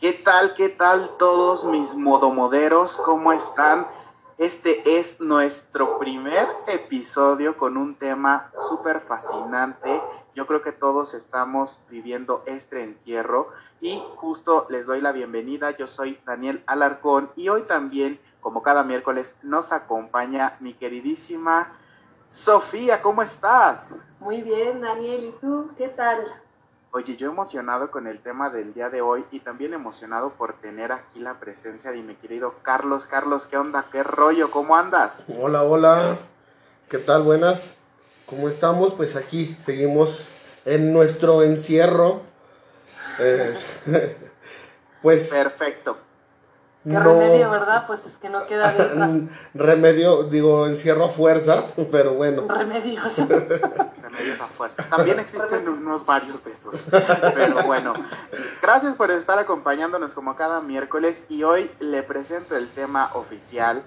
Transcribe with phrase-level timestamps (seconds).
[0.00, 2.96] ¿Qué tal, qué tal todos mis modomoderos?
[2.96, 3.86] ¿Cómo están?
[4.38, 10.00] Este es nuestro primer episodio con un tema súper fascinante.
[10.34, 13.50] Yo creo que todos estamos viviendo este encierro
[13.82, 15.72] y justo les doy la bienvenida.
[15.72, 21.76] Yo soy Daniel Alarcón y hoy también, como cada miércoles, nos acompaña mi queridísima
[22.26, 23.02] Sofía.
[23.02, 23.94] ¿Cómo estás?
[24.18, 25.24] Muy bien, Daniel.
[25.24, 25.72] ¿Y tú?
[25.76, 26.24] ¿Qué tal?
[26.92, 30.90] Oye, yo emocionado con el tema del día de hoy y también emocionado por tener
[30.90, 33.06] aquí la presencia de mi querido Carlos.
[33.06, 33.86] Carlos, ¿qué onda?
[33.92, 34.50] ¿Qué rollo?
[34.50, 35.24] ¿Cómo andas?
[35.38, 36.18] Hola, hola.
[36.88, 37.22] ¿Qué tal?
[37.22, 37.74] Buenas.
[38.26, 38.94] ¿Cómo estamos?
[38.94, 40.28] Pues aquí seguimos
[40.64, 42.22] en nuestro encierro.
[43.20, 43.56] Eh,
[45.00, 45.30] pues.
[45.30, 45.96] Perfecto.
[46.82, 47.86] ¿Qué remedio, verdad?
[47.86, 52.46] Pues es que no queda de Remedio, digo, encierro a fuerzas, pero bueno.
[52.48, 53.18] Remedios.
[54.02, 54.88] Remedios a fuerzas.
[54.88, 56.80] También existen unos varios de esos.
[57.34, 57.92] Pero bueno,
[58.62, 63.82] gracias por estar acompañándonos como cada miércoles y hoy le presento el tema oficial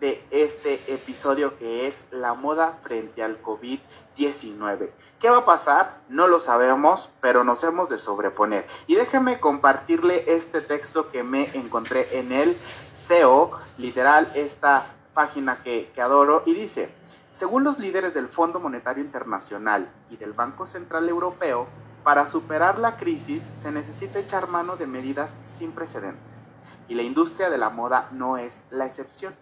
[0.00, 4.90] de este episodio que es la moda frente al COVID-19.
[5.20, 5.96] ¿Qué va a pasar?
[6.08, 8.68] No lo sabemos, pero nos hemos de sobreponer.
[8.86, 12.56] Y déjeme compartirle este texto que me encontré en el
[12.92, 16.94] SEO, literal, esta página que, que adoro, y dice,
[17.32, 21.66] según los líderes del Fondo Monetario Internacional y del Banco Central Europeo,
[22.04, 26.44] para superar la crisis se necesita echar mano de medidas sin precedentes.
[26.86, 29.34] Y la industria de la moda no es la excepción.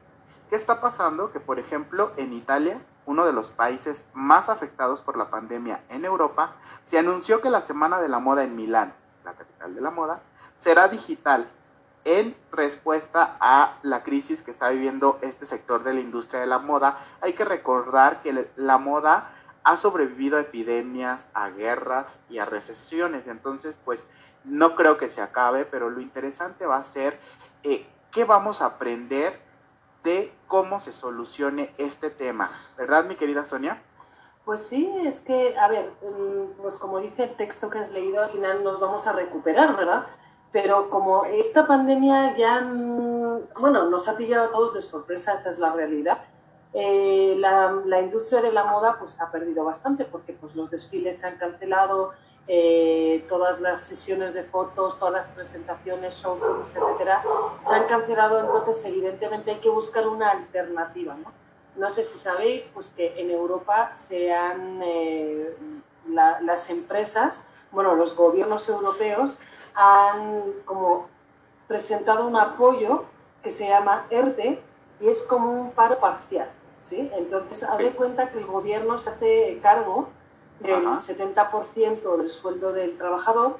[0.48, 1.32] ¿Qué está pasando?
[1.32, 6.04] Que, por ejemplo, en Italia uno de los países más afectados por la pandemia en
[6.04, 6.52] Europa,
[6.84, 8.92] se anunció que la Semana de la Moda en Milán,
[9.24, 10.20] la capital de la moda,
[10.56, 11.48] será digital
[12.04, 16.58] en respuesta a la crisis que está viviendo este sector de la industria de la
[16.58, 17.04] moda.
[17.20, 19.32] Hay que recordar que la moda
[19.64, 23.26] ha sobrevivido a epidemias, a guerras y a recesiones.
[23.26, 24.06] Entonces, pues
[24.44, 27.18] no creo que se acabe, pero lo interesante va a ser
[27.64, 29.40] eh, qué vamos a aprender
[30.06, 33.82] de cómo se solucione este tema, ¿verdad, mi querida Sonia?
[34.44, 38.22] Pues sí, es que, a ver, mm, pues como dice el texto que has leído,
[38.22, 40.06] al final nos vamos a recuperar, ¿verdad?
[40.52, 42.60] Pero como esta pandemia ya,
[43.58, 46.18] bueno, nos ha pillado a todos de sorpresa, esa es la realidad,
[46.72, 51.18] eh, la, la, industria de la moda pues ha perdido bastante porque pues los desfiles
[51.18, 52.12] se han cancelado,
[52.48, 57.22] eh, todas las sesiones de fotos, todas las presentaciones, showrooms, etcétera,
[57.66, 61.32] se han cancelado, entonces evidentemente hay que buscar una alternativa, ¿no?
[61.74, 65.56] No sé si sabéis, pues que en Europa se han, eh,
[66.06, 67.42] las empresas,
[67.72, 69.38] bueno, los gobiernos europeos
[69.74, 71.08] han como
[71.66, 73.04] presentado un apoyo
[73.42, 74.62] que se llama ERTE
[75.00, 76.48] y es como un paro parcial,
[76.80, 77.10] ¿sí?
[77.12, 80.08] Entonces, haz de cuenta que el gobierno se hace cargo
[80.60, 83.58] del 70% del sueldo del trabajador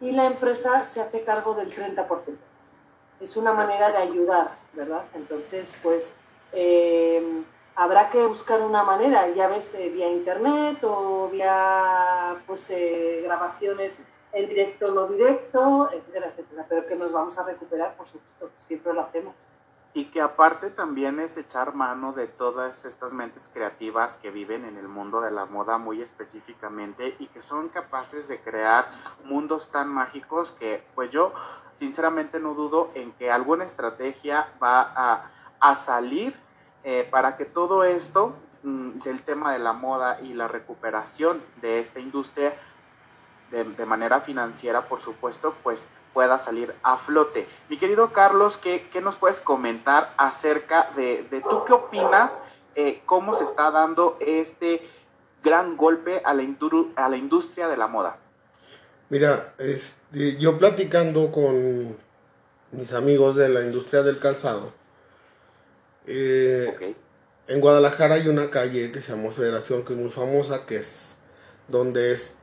[0.00, 2.36] y la empresa se hace cargo del 30%.
[3.20, 5.04] Es una manera de ayudar, ¿verdad?
[5.14, 6.14] Entonces, pues
[6.52, 7.42] eh,
[7.74, 14.02] habrá que buscar una manera, ya ves, eh, vía internet o vía pues, eh, grabaciones
[14.32, 16.66] en directo o no directo, etcétera, etcétera.
[16.68, 19.34] Pero que nos vamos a recuperar, por supuesto, siempre lo hacemos
[19.96, 24.76] y que aparte también es echar mano de todas estas mentes creativas que viven en
[24.76, 28.90] el mundo de la moda muy específicamente y que son capaces de crear
[29.24, 31.32] mundos tan mágicos que pues yo
[31.76, 36.36] sinceramente no dudo en que alguna estrategia va a, salir
[36.84, 41.80] eh, para que todo esto mm, del tema de la moda y la recuperación de
[41.80, 42.54] esta industria
[43.50, 47.46] de, de manera financiera por supuesto pues pueda salir a flote.
[47.68, 52.40] Mi querido Carlos, ¿qué, nos puedes comentar acerca de, tú qué opinas,
[52.74, 54.80] eh, cómo se está dando este
[55.44, 56.42] gran golpe a la,
[56.94, 58.16] a la industria de la moda?
[59.10, 61.98] Mira, este, yo platicando con
[62.72, 64.72] mis amigos de la industria del calzado,
[66.06, 66.96] eh,
[67.46, 71.18] en Guadalajara hay una calle que se llama Federación, que es muy famosa, que es
[71.68, 72.34] donde es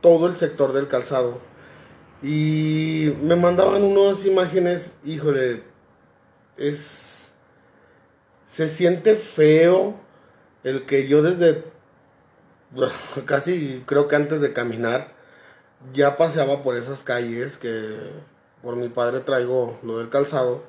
[0.00, 1.57] todo el sector del calzado
[2.22, 5.62] y me mandaban unas imágenes, híjole,
[6.56, 7.32] es...
[8.44, 9.94] Se siente feo
[10.64, 11.64] el que yo desde
[13.24, 15.12] casi creo que antes de caminar
[15.92, 17.96] ya paseaba por esas calles que
[18.62, 20.64] por mi padre traigo lo del calzado.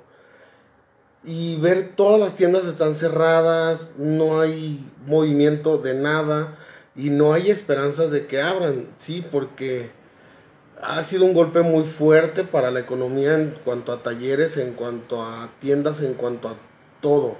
[1.24, 6.56] Y ver todas las tiendas están cerradas, no hay movimiento de nada
[6.96, 9.92] y no hay esperanzas de que abran, sí, porque
[10.82, 15.24] ha sido un golpe muy fuerte para la economía en cuanto a talleres, en cuanto
[15.24, 16.56] a tiendas, en cuanto a
[17.02, 17.38] todo.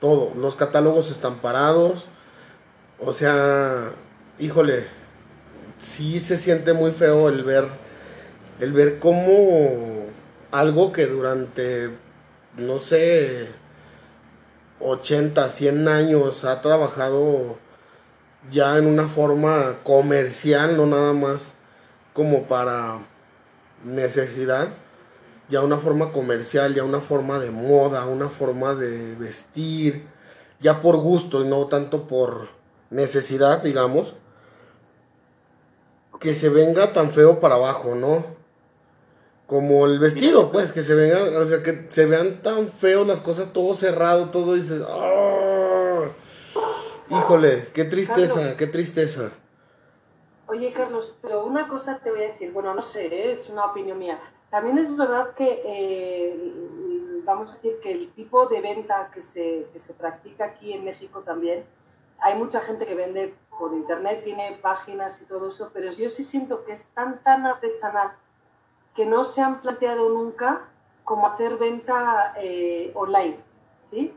[0.00, 0.32] Todo.
[0.34, 2.08] Los catálogos están parados.
[2.98, 3.92] O sea,
[4.38, 4.86] híjole,
[5.78, 7.66] sí se siente muy feo el ver
[8.60, 10.06] el ver cómo
[10.50, 11.90] algo que durante,
[12.56, 13.48] no sé,
[14.80, 17.56] 80, 100 años ha trabajado
[18.50, 21.54] ya en una forma comercial, no nada más
[22.12, 22.98] como para
[23.84, 24.68] necesidad,
[25.48, 30.06] ya una forma comercial, ya una forma de moda, una forma de vestir,
[30.60, 32.48] ya por gusto y no tanto por
[32.90, 34.14] necesidad, digamos,
[36.20, 38.24] que se venga tan feo para abajo, ¿no?
[39.46, 43.20] Como el vestido, pues, que se venga, o sea, que se vean tan feos las
[43.20, 46.10] cosas, todo cerrado, todo dices, ¡ah!
[47.08, 49.32] Híjole, qué tristeza, qué tristeza.
[50.50, 53.30] Oye, Carlos, pero una cosa te voy a decir, bueno, no sé, ¿eh?
[53.30, 54.20] es una opinión mía.
[54.50, 59.68] También es verdad que, eh, vamos a decir, que el tipo de venta que se,
[59.72, 61.64] que se practica aquí en México también,
[62.18, 66.24] hay mucha gente que vende por internet, tiene páginas y todo eso, pero yo sí
[66.24, 68.10] siento que es tan, tan artesanal
[68.96, 70.68] que no se han planteado nunca
[71.04, 73.38] como hacer venta eh, online,
[73.82, 74.16] ¿sí?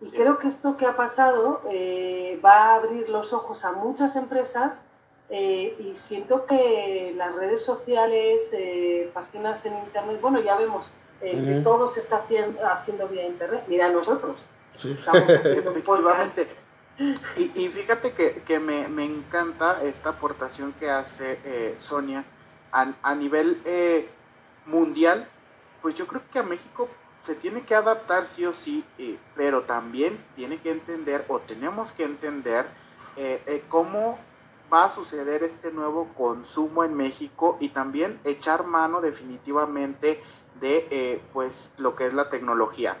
[0.00, 4.16] Y creo que esto que ha pasado eh, va a abrir los ojos a muchas
[4.16, 4.82] empresas
[5.28, 8.50] eh, y siento que las redes sociales,
[9.12, 10.90] páginas en internet, bueno, ya vemos
[11.20, 13.64] que todo se está haciendo, haciendo vía internet.
[13.68, 14.92] Mira, nosotros sí.
[14.92, 16.38] estamos haciendo podcast
[16.98, 22.24] y, fíjate que, me, encanta esta aportación que hace eh, Sonia
[22.72, 24.08] a, nivel eh,
[24.64, 25.28] mundial.
[25.82, 26.88] Pues yo creo que a México
[27.20, 31.92] se tiene que adaptar sí o sí, eh, pero también tiene que entender o tenemos
[31.92, 32.66] que entender
[33.70, 34.18] cómo
[34.72, 40.22] va a suceder este nuevo consumo en México y también echar mano definitivamente
[40.60, 42.96] de pues lo que es la tecnología.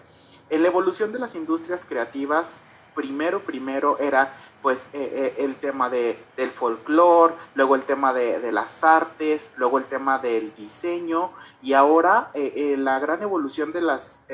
[0.50, 2.62] En la evolución de las industrias creativas
[2.94, 4.36] primero, primero era
[4.66, 9.78] pues eh, eh, el tema de, del folclore, luego el tema de, las artes, luego
[9.78, 11.30] el tema del diseño
[11.62, 14.24] y ahora eh, la gran evolución de las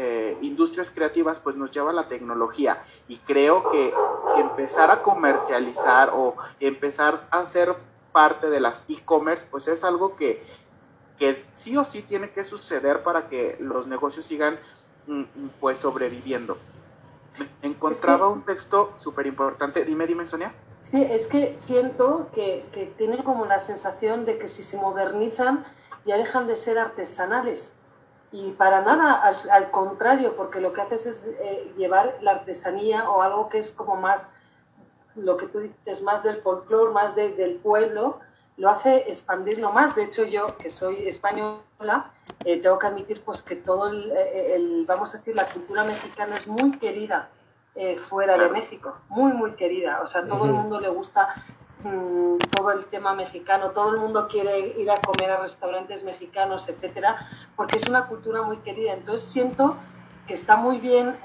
[0.41, 2.83] industrias creativas pues nos lleva a la tecnología.
[3.09, 3.93] Y creo que
[4.39, 7.77] empezar a comercializar o empezar a ser
[8.11, 10.43] parte de las e-commerce pues es algo que,
[11.19, 14.59] que sí o sí tiene que suceder para que los negocios sigan
[15.07, 15.25] mm,
[15.61, 16.57] pues sobreviviendo
[17.63, 19.85] encontraba un texto súper importante.
[19.85, 20.53] Dime, dime, Sonia.
[20.83, 25.65] Sí, es que siento que, que tiene como la sensación de que si se modernizan
[26.05, 27.75] ya dejan de ser artesanales.
[28.33, 33.21] Y para nada, al, contrario, porque lo que haces es eh, llevar la artesanía o
[33.21, 34.33] algo que es como más,
[35.15, 38.21] lo que tú dices, más del folclore, más del pueblo,
[38.57, 39.95] lo hace expandirlo más.
[39.95, 42.13] De hecho, yo, que soy española,
[42.45, 46.37] eh, tengo que admitir pues, que todo eh, el, vamos a decir, la cultura mexicana
[46.37, 47.31] es muy querida
[47.75, 50.01] eh, fuera de México, muy, muy querida.
[50.03, 51.35] O sea, todo el mundo le gusta
[51.83, 56.69] mm, todo el tema mexicano, todo el mundo quiere ir a comer a restaurantes mexicanos,
[56.69, 58.93] etcétera, porque es una cultura muy querida.
[58.93, 59.77] Entonces siento
[60.27, 61.19] que está muy bien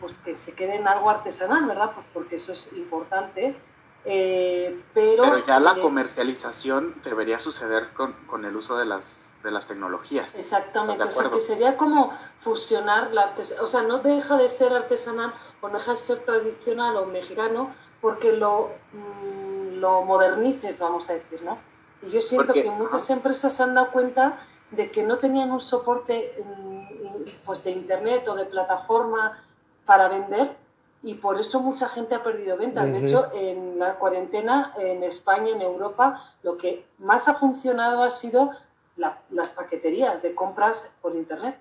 [0.00, 1.92] pues que se quede en algo artesanal, ¿verdad?
[1.94, 3.56] Pues porque eso es importante
[4.04, 10.34] eh, pero, ya la comercialización debería suceder con, el uso de las, de las tecnologías.
[10.34, 15.32] Exactamente, o sea que sería como fusionar la o sea, no deja de ser artesanal
[15.60, 21.12] o no deja de ser tradicional o mexicano porque lo, mm, lo modernices, vamos a
[21.12, 21.58] decir, ¿no?
[22.02, 24.40] Y yo siento que muchas empresas se han dado cuenta
[24.72, 29.44] de que no tenían un soporte mm, pues de internet o de plataforma
[29.86, 30.56] para vender
[31.02, 32.92] y por eso mucha gente ha perdido ventas.
[32.92, 38.10] De hecho, en la cuarentena en España, en Europa, lo que más ha funcionado ha
[38.10, 38.52] sido
[38.96, 41.58] las paqueterías de compras por Internet.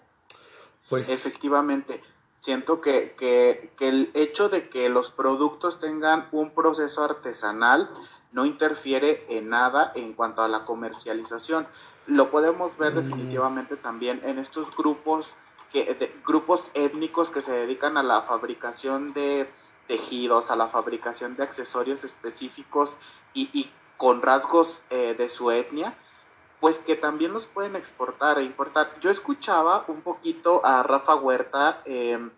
[0.89, 2.03] Pues efectivamente,
[2.39, 7.89] siento que, que, que, el hecho de que los productos tengan un proceso artesanal
[8.31, 11.67] no interfiere en nada en cuanto a la comercialización.
[12.05, 15.33] Lo podemos ver definitivamente también en estos grupos
[15.71, 19.49] que, grupos étnicos que se dedican a la fabricación de
[19.87, 22.97] tejidos, a la fabricación de accesorios específicos
[23.33, 25.95] y, con rasgos eh, de su etnia,
[26.59, 28.99] pues que también los pueden exportar e importar.
[28.99, 32.31] Yo escuchaba un poquito a Rafa Huerta em,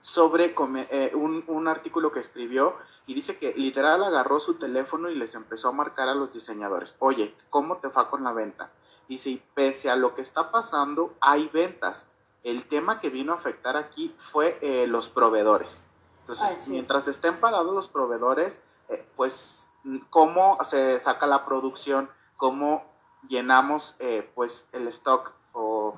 [0.00, 0.54] sobre
[0.90, 5.68] eh, un, artículo que escribió y dice que literal agarró su teléfono y les empezó
[5.68, 8.70] a marcar a los diseñadores, oye, ¿cómo te va con la venta?
[9.08, 12.09] Dice, y pese a lo que está pasando, hay ventas
[12.44, 15.86] el tema que vino a afectar aquí fue eh, los proveedores.
[16.20, 19.70] Entonces, mientras estén parados los proveedores, eh, pues
[20.10, 22.84] cómo se saca la producción, cómo
[23.28, 25.96] llenamos eh, pues el stock o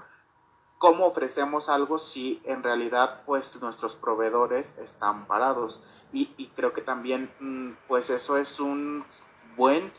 [0.79, 5.83] cómo ofrecemos algo si en realidad pues nuestros proveedores están parados.
[6.15, 9.05] Y, creo que también mm, pues eso es un
[9.57, 9.93] buen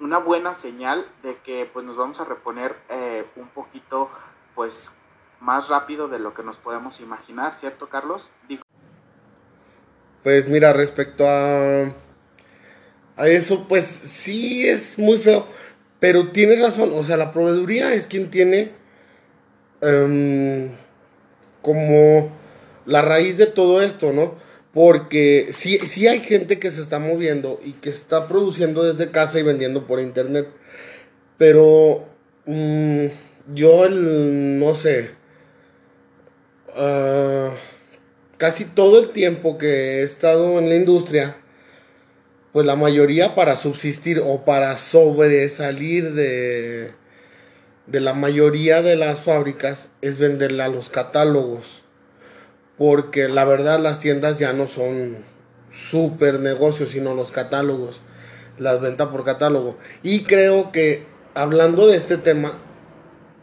[0.00, 4.10] una buena señal de que pues nos vamos a reponer eh, un poquito
[4.54, 4.90] pues
[5.40, 8.30] más rápido de lo que nos podemos imaginar, ¿cierto Carlos?
[10.22, 11.94] Pues mira, respecto a,
[13.16, 15.46] a eso, pues sí es muy feo,
[15.98, 18.72] pero tienes razón, o sea, la proveeduría es quien tiene
[19.80, 20.72] em,
[21.62, 22.30] como
[22.86, 24.36] la raíz de todo esto, ¿no?
[24.72, 29.40] Porque sí, sí hay gente que se está moviendo y que está produciendo desde casa
[29.40, 30.48] y vendiendo por internet.
[31.38, 32.04] Pero
[32.46, 33.06] mm,
[33.54, 35.19] yo, el, no sé,
[36.76, 37.50] uh,
[38.36, 41.36] casi todo el tiempo que he estado en la industria,
[42.52, 46.92] pues la mayoría para subsistir o para sobresalir de,
[47.86, 51.80] de la mayoría de las fábricas es venderle a los catálogos
[52.80, 55.18] porque la verdad las tiendas ya no son
[55.70, 58.00] super negocios, sino los catálogos,
[58.58, 59.76] las ventas por catálogo.
[60.02, 62.54] Y creo que hablando de este tema,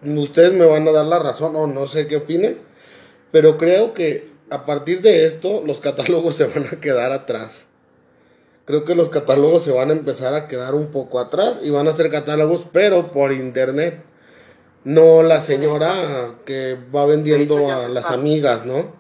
[0.04, 2.58] ustedes me van a dar la razón o no sé qué opinen,
[3.32, 7.66] pero creo que a partir de esto los catálogos se van a quedar atrás.
[8.66, 11.88] Creo que los catálogos se van a empezar a quedar un poco atrás y van
[11.88, 14.04] a ser catálogos, pero por internet.
[14.84, 18.98] No la señora que va vendiendo a las amigas, ¿no?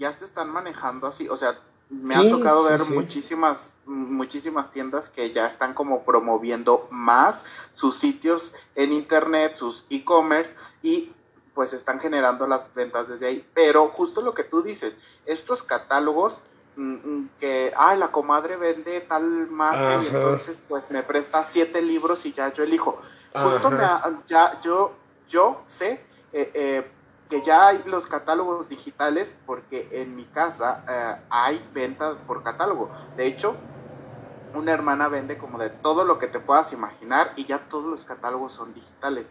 [0.00, 5.32] ya se están manejando así, o sea, me ha tocado ver muchísimas muchísimas tiendas que
[5.32, 7.44] ya están como promoviendo más
[7.74, 11.12] sus sitios en internet, sus e-commerce y
[11.54, 13.46] pues están generando las ventas desde ahí.
[13.54, 16.40] Pero justo lo que tú dices, estos catálogos
[16.76, 21.82] mm, mm, que, ay, la comadre vende tal marca y entonces pues me presta siete
[21.82, 23.00] libros y ya yo elijo.
[23.32, 23.78] Justo me
[24.26, 24.92] ya yo,
[25.28, 26.90] yo sé eh, eh,
[27.28, 32.90] que ya hay los catálogos digitales porque en mi casa eh, hay ventas por catálogo.
[33.16, 33.56] De hecho,
[34.54, 38.04] una hermana vende como de todo lo que te puedas imaginar y ya todos los
[38.04, 39.30] catálogos son digitales.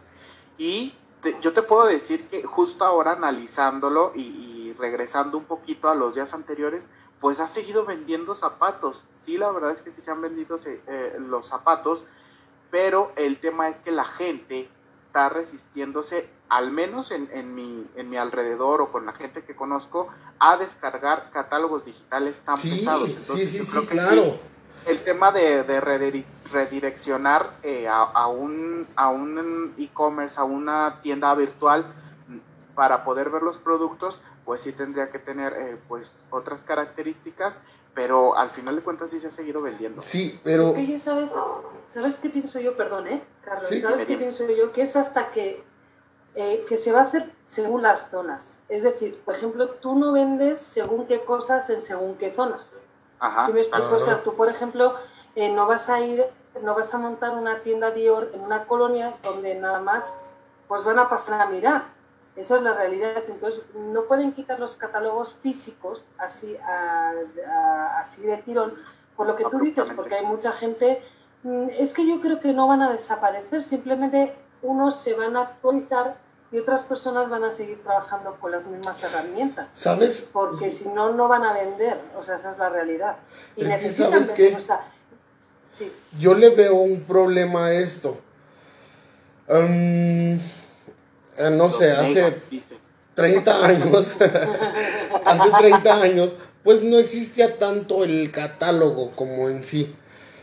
[0.56, 0.94] Y
[1.40, 4.48] yo te puedo decir que justo ahora analizándolo y,
[4.78, 6.88] regresando un poquito a los días anteriores,
[7.20, 9.04] pues ha seguido vendiendo zapatos.
[9.22, 12.04] Sí, la verdad es que sí se han vendido eh, los zapatos,
[12.70, 14.70] pero el tema es que la gente
[15.06, 19.54] está resistiéndose, al menos en, en, mi, en mi alrededor o con la gente que
[19.54, 20.08] conozco,
[20.38, 23.10] a descargar catálogos digitales tan pesados.
[23.24, 24.38] sí, sí, sí, claro.
[24.86, 25.80] el tema de, de
[26.52, 31.86] redireccionar eh, a, un a un e-commerce, a una tienda virtual
[32.74, 37.60] para poder ver los productos, pues sí tendría que tener eh, pues otras características
[37.94, 40.00] pero al final de cuentas sí se ha seguido vendiendo.
[40.00, 40.68] Sí, pero...
[40.68, 41.30] Es que yo, ¿sabes,
[41.86, 42.76] ¿sabes qué pienso yo?
[42.76, 43.70] Perdón, ¿eh, Carlos?
[43.80, 44.72] ¿Sabes qué pienso yo?
[44.72, 45.64] Que es hasta que,
[46.34, 48.60] eh, que se va a hacer según las zonas.
[48.68, 52.74] Es decir, por ejemplo, tú no vendes según qué cosas en según qué zonas.
[53.18, 53.46] Ajá.
[53.46, 53.94] ¿Sí me explico?
[53.94, 54.94] O sea, tú, por ejemplo,
[55.34, 56.24] eh, no vas a ir,
[56.62, 60.12] no vas a montar una tienda Dior en una colonia donde nada más
[60.68, 62.00] pues van a pasar a mirar
[62.36, 63.22] esa es la realidad.
[63.28, 66.56] Entonces, no pueden quitar los catálogos físicos así,
[67.98, 68.74] así de tirón,
[69.16, 71.02] por lo que tú dices, porque hay mucha gente.
[71.42, 75.42] Mm, es que yo creo que no van a desaparecer, simplemente unos se van a
[75.42, 76.16] actualizar
[76.52, 79.68] y otras personas van a seguir trabajando con las mismas herramientas.
[79.72, 80.28] ¿Sabes?
[80.32, 82.00] Porque si no, no van a vender.
[82.18, 83.16] O sea, esa es la realidad.
[83.56, 84.70] Y necesitan que ¿sabes
[85.70, 85.90] sí.
[86.18, 88.18] Yo le veo un problema a esto.
[89.48, 90.38] Eh,
[91.52, 92.42] no sé, hace
[93.14, 94.16] 30 años,
[95.24, 99.94] hace 30 años, pues no existía tanto el catálogo como en sí,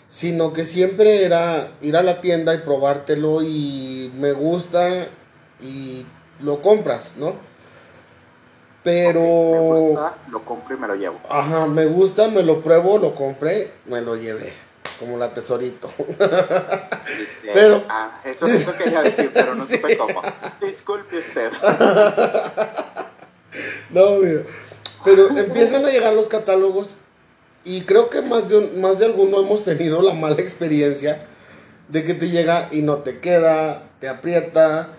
[0.08, 5.08] sino que siempre era ir a la tienda y probártelo y me gusta
[5.62, 6.06] y
[6.42, 7.36] lo compras, ¿no?
[8.84, 9.22] Pero...
[9.22, 11.20] me gusta, lo compro y me lo llevo.
[11.30, 14.67] Ajá, me gusta, me lo pruebo, lo compré, me lo llevé
[15.00, 15.92] como la tesorito.
[17.54, 17.84] pero.
[17.90, 20.22] Ah, eso, eso quería decir, pero no supe cómo.
[20.62, 21.52] Disculpe usted.
[23.90, 24.44] no, mira.
[25.06, 26.98] Pero empiezan a llegar los catálogos
[27.64, 31.26] y creo que más de, más de alguno hemos tenido la mala experiencia
[31.88, 34.90] de que te llega y no te queda, te aprieta,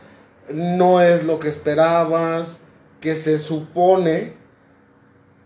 [0.52, 2.60] no es lo que esperabas,
[3.00, 4.34] que se supone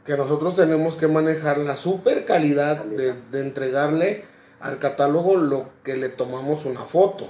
[0.04, 4.24] que nosotros tenemos que manejar la super calidad de, de entregarle
[4.62, 7.26] al catálogo lo que le tomamos una foto.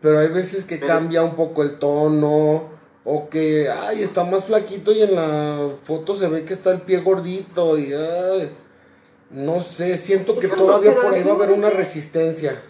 [0.00, 2.70] Pero hay veces que cambia un poco el tono
[3.04, 6.82] o que, ay, está más flaquito y en la foto se ve que está el
[6.82, 7.92] pie gordito y,
[9.30, 12.62] no sé, siento que todavía por ahí va a haber una resistencia.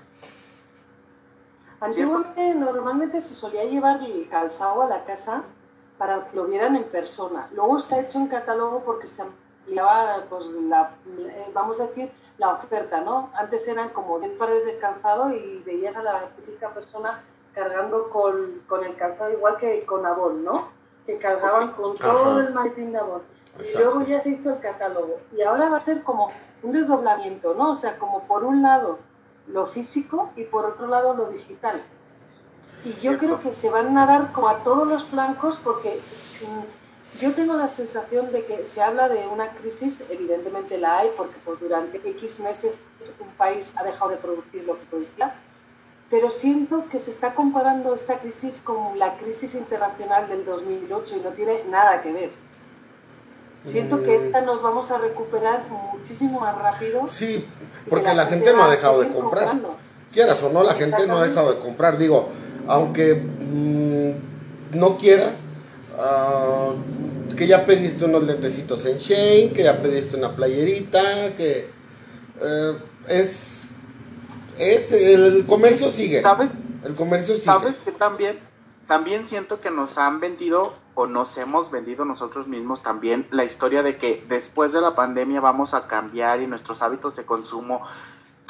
[1.80, 5.44] Antiguamente normalmente se solía llevar el calzado a la casa
[5.96, 7.48] para que lo vieran en persona.
[7.54, 9.28] Luego se ha hecho en catálogo porque se han
[9.60, 13.30] ampliaba, pues, la, eh, vamos a decir, la oferta, ¿no?
[13.34, 17.22] Antes eran como 10 pares de calzado y veías a la típica persona
[17.54, 20.68] cargando con, con el calzado igual que con Avon, ¿no?
[21.06, 23.22] Que cargaban con todo el maletín de Avon.
[23.58, 25.18] Y luego ya se hizo el catálogo.
[25.36, 27.72] Y ahora va a ser como un desdoblamiento, ¿no?
[27.72, 28.98] O sea, como por un lado
[29.46, 31.82] lo físico y por otro lado lo digital.
[32.84, 36.00] Y yo creo que se van a dar como a todos los flancos porque
[36.40, 36.79] mm,
[37.18, 41.34] yo tengo la sensación de que se habla de una crisis, evidentemente la hay, porque
[41.44, 42.74] pues durante X meses
[43.18, 45.34] un país ha dejado de producir lo que producía,
[46.08, 51.20] pero siento que se está comparando esta crisis con la crisis internacional del 2008 y
[51.20, 52.30] no tiene nada que ver.
[53.64, 54.22] Siento que mm.
[54.22, 57.06] esta nos vamos a recuperar muchísimo más rápido.
[57.08, 57.46] Sí,
[57.88, 59.56] porque la, gente, no ha dejado de comprar.
[60.12, 61.98] Quieras o no, la gente no ha dejado de comprar.
[61.98, 62.28] Digo,
[62.66, 65.34] aunque mm, no quieras,
[66.00, 66.72] ah,
[67.36, 71.70] que ya pediste unos lentecitos en Shane, que ya pediste una playerita, que
[72.40, 72.78] eh,
[73.08, 73.70] es,
[74.58, 76.22] es, el comercio sigue.
[76.22, 76.50] ¿Sabes?
[76.84, 77.44] El comercio sigue.
[77.46, 78.38] ¿Sabes que también,
[78.86, 83.82] también siento que nos han vendido o nos hemos vendido nosotros mismos también la historia
[83.82, 87.82] de que después de la pandemia vamos a cambiar y nuestros hábitos de consumo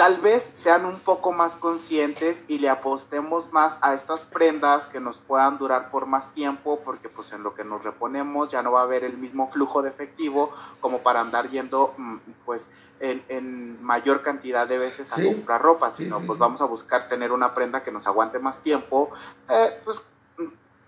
[0.01, 4.99] tal vez sean un poco más conscientes y le apostemos más a estas prendas que
[4.99, 8.73] nos puedan durar por más tiempo, porque pues en lo que nos reponemos ya no
[8.73, 12.17] va a haber el mismo flujo de efectivo como para andar yendo mm,
[12.47, 17.31] pues en, mayor cantidad de veces a comprar ropa, sino pues vamos a buscar tener
[17.31, 19.11] una prenda que nos aguante más tiempo,
[19.51, 20.01] eh, pues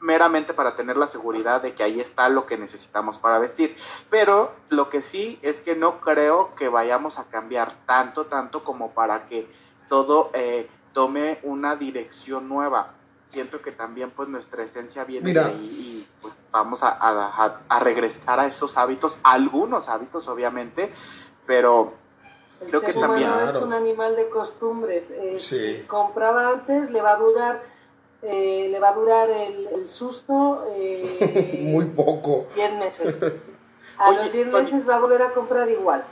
[0.03, 3.77] meramente para tener la seguridad de que ahí está lo que necesitamos para vestir.
[4.11, 8.91] Pero lo que sí es que no creo que vayamos a cambiar tanto, tanto como
[8.91, 9.49] para que
[9.89, 12.95] todo eh, tome una dirección nueva.
[13.29, 18.47] Siento que también pues nuestra esencia viene de ahí y pues vamos a, regresar a
[18.47, 20.93] esos hábitos, algunos hábitos obviamente,
[21.47, 21.95] pero
[22.69, 23.31] creo que también...
[23.49, 25.11] es un animal de costumbres.
[25.13, 27.63] Eh, si compraba antes le va a durar
[28.23, 32.47] eh, le va a durar el, susto eh, muy poco.
[32.55, 33.33] 10 meses.
[33.99, 36.05] A los 10 meses va a volver a comprar igual.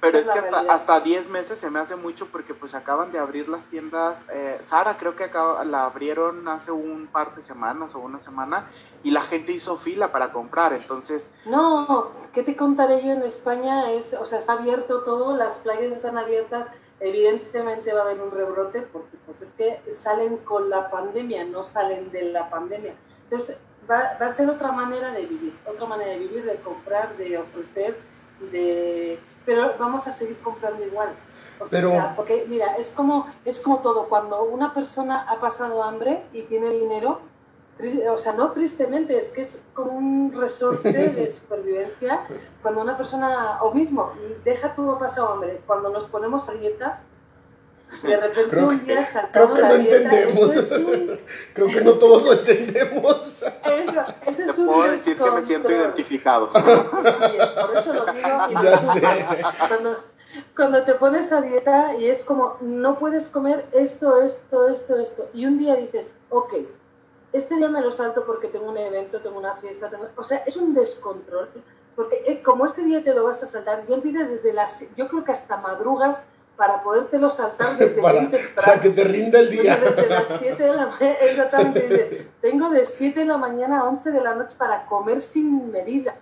[0.00, 3.48] Pero es, que hasta, 10 meses se me hace mucho porque pues acaban de abrir
[3.48, 4.24] las tiendas.
[4.32, 8.70] Eh, Sara creo que acaba, la abrieron hace un par de semanas o una semana
[9.02, 11.28] y la gente hizo fila para comprar, entonces...
[11.46, 13.90] No, ¿qué te contaré yo en España?
[13.90, 16.68] Es, o sea, está abierto todo, las playas están abiertas
[17.00, 21.64] evidentemente va a haber un rebrote porque pues es que salen con la pandemia, no
[21.64, 22.94] salen de la pandemia.
[23.24, 23.58] Entonces
[23.88, 27.38] va, va, a ser otra manera de vivir, otra manera de vivir, de comprar, de
[27.38, 27.98] ofrecer,
[28.50, 29.18] de...
[29.44, 31.14] pero vamos a seguir comprando igual.
[31.70, 32.12] pero...
[32.16, 36.70] porque mira, es como, es como todo, cuando una persona ha pasado hambre y tiene
[36.70, 37.20] dinero,
[38.10, 42.26] o sea, no tristemente, es que es como un resorte de supervivencia
[42.62, 44.12] cuando una persona, o mismo,
[44.44, 47.02] deja todo pasado, hombre, cuando nos ponemos a dieta,
[48.02, 50.50] de repente un día saltamos creo que no entendemos.
[51.54, 53.42] creo que no todos lo entendemos.
[53.42, 56.50] Eso, eso es Te puedo decir que me siento identificado.
[56.52, 58.62] por eso lo digo.
[58.62, 59.02] Ya sé.
[59.68, 60.04] Cuando,
[60.54, 65.30] cuando te pones a dieta y es como, no puedes comer esto, esto, esto, esto,
[65.32, 66.54] y un día dices, ok,
[67.32, 70.56] este día me lo salto porque tengo un evento, tengo una fiesta, o sea, es
[70.56, 71.48] un descontrol,
[71.94, 75.08] porque eh, como ese día te lo vas a saltar, bien pides desde las, yo
[75.08, 76.24] creo que hasta madrugas
[76.56, 79.76] para podértelo saltar desde para, para que te rinda el día.
[79.76, 84.10] Desde las 7 de la mañana, exactamente, tengo de 7 de la mañana a 11
[84.10, 86.16] de la noche para comer sin medida.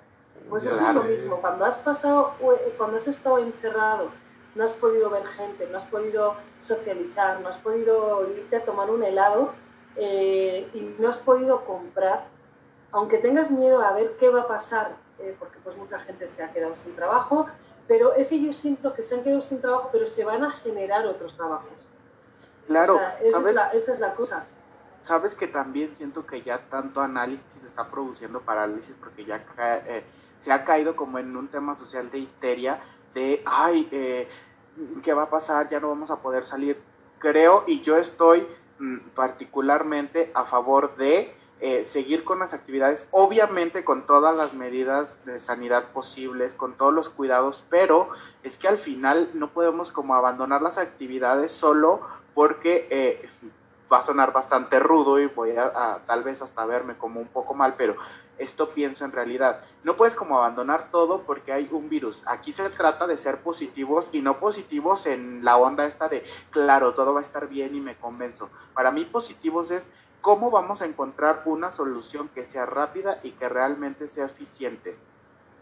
[0.49, 4.11] Pues esto es lo mismo, cuando has pasado, eh, cuando has estado encerrado,
[4.55, 8.91] no has podido ver gente, no has podido socializar, no has podido irte a tomar
[8.91, 9.53] un helado,
[9.97, 12.27] eh, y no has podido comprar,
[12.93, 16.43] aunque tengas miedo a ver qué va a pasar, eh, porque pues mucha gente se
[16.43, 17.47] ha quedado sin trabajo,
[17.89, 20.51] pero es que yo siento que se han quedado sin trabajo, pero se van a
[20.51, 21.71] generar otros trabajos.
[22.67, 24.45] Claro, esa, es la, esa es la cosa.
[25.01, 29.45] Sabes que también siento que ya tanto análisis está produciendo parálisis porque ya
[29.87, 30.05] eh,
[30.37, 32.81] se ha caído como en un tema social de histeria,
[33.15, 33.89] de, ay,
[35.03, 35.71] ¿qué va a pasar?
[35.71, 36.83] Ya no vamos a poder salir.
[37.19, 38.47] Creo y yo estoy
[39.15, 45.39] particularmente a favor de eh, seguir con las actividades, obviamente con todas las medidas de
[45.39, 48.11] sanidad posibles, con todos los cuidados, pero
[48.43, 52.03] es que al final no podemos como abandonar las actividades solo
[52.35, 53.27] porque eh,
[53.91, 57.55] va a sonar bastante rudo y voy a, tal vez hasta verme como un poco
[57.55, 57.97] mal, pero
[58.39, 59.63] esto pienso en realidad.
[59.83, 62.23] No puedes como abandonar todo porque hay un virus.
[62.27, 66.95] Aquí se trata de ser positivos y no positivos en la onda esta de, claro,
[66.95, 68.51] todo va a estar bien y me convenzo.
[68.75, 69.89] Para mí positivos es
[70.21, 74.97] cómo vamos a encontrar una solución que sea rápida y que realmente sea eficiente.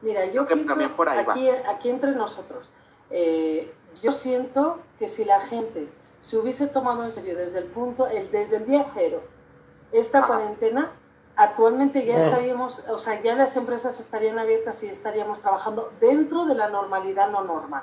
[0.00, 1.32] Mira, yo que también por ahí va.
[1.32, 2.70] aquí, aquí entre nosotros,
[3.10, 5.88] eh, yo siento que si la gente
[6.20, 9.22] se hubiese tomado en serio desde el punto, el, desde el día cero,
[9.92, 10.26] esta Ajá.
[10.28, 10.92] cuarentena,
[11.36, 16.54] actualmente ya estaríamos, o sea, ya las empresas estarían abiertas y estaríamos trabajando dentro de
[16.54, 17.82] la normalidad no normal.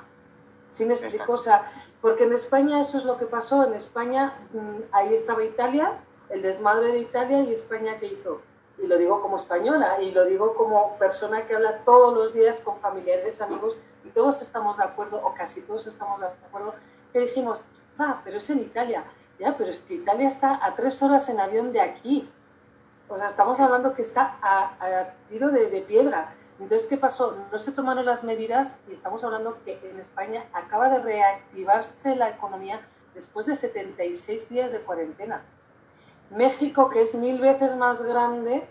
[0.72, 1.34] ¿Sí me explico?
[1.34, 3.66] O sea, porque en España eso es lo que pasó.
[3.66, 8.42] En España, mm, ahí estaba Italia, el desmadre de Italia y España que hizo.
[8.78, 12.62] Y lo digo como española y lo digo como persona que habla todos los días
[12.62, 16.74] con familiares, amigos, y todos estamos de acuerdo, o casi todos estamos de acuerdo,
[17.14, 17.64] que dijimos,
[18.00, 19.04] ah, pero es en Italia.
[19.38, 22.30] Ya, pero es que Italia está a tres horas en avión de aquí.
[23.12, 26.34] O sea, estamos hablando que está a, a tiro de, de piedra.
[26.62, 27.36] Entonces, ¿qué pasó?
[27.52, 32.30] No se tomaron las medidas y estamos hablando que en España acaba de reactivarse la
[32.30, 32.80] economía
[33.13, 35.43] después de 76 días de cuarentena.
[36.30, 38.63] México, que es mil veces más grande,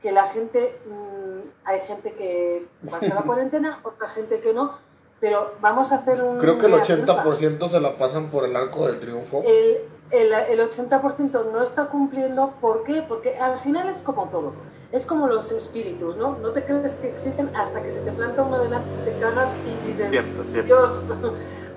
[0.00, 4.78] que la gente, mm, hay gente que pasa la cuarentena, otra gente que no,
[5.18, 6.38] pero vamos a hacer un...
[6.38, 7.24] Creo que el mea culpa.
[7.24, 9.42] 80% se la pasan por el arco del triunfo.
[9.44, 9.78] El,
[10.10, 13.02] el, el 80% no está cumpliendo, ¿por qué?
[13.06, 14.52] Porque al final es como todo,
[14.92, 16.38] es como los espíritus, ¿no?
[16.38, 19.86] No te crees que existen hasta que se te planta uno delante, te cagas y
[19.88, 20.66] dices, Cierto, cierto.
[20.66, 21.00] Dios.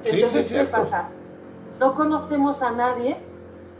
[0.03, 0.71] Sí, Entonces, sí, ¿qué cierto.
[0.77, 1.09] pasa?
[1.79, 3.17] No conocemos a nadie,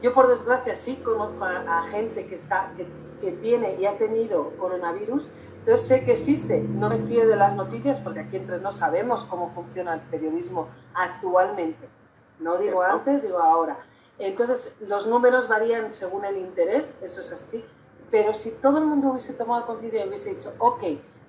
[0.02, 2.88] yo por desgracia sí conozco a, a gente que, está, que,
[3.22, 5.28] que tiene y ha tenido coronavirus,
[5.60, 9.26] entonces sé que existe, no me fío de las noticias porque aquí entre no sabemos
[9.26, 11.88] cómo funciona el periodismo actualmente.
[12.40, 13.78] No digo antes, digo ahora.
[14.20, 17.64] Entonces, los números varían según el interés, eso es así,
[18.12, 20.84] pero si todo el mundo hubiese tomado conciencia y hubiese dicho, ok,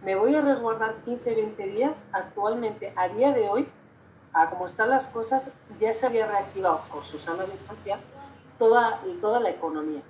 [0.04, 3.68] me voy a resguardar 15, 20 días, actualmente, a día de hoy,
[4.32, 5.50] a como están las cosas,
[5.80, 7.98] ya se había reactivado con su sana distancia
[8.58, 10.02] toda, toda la economía.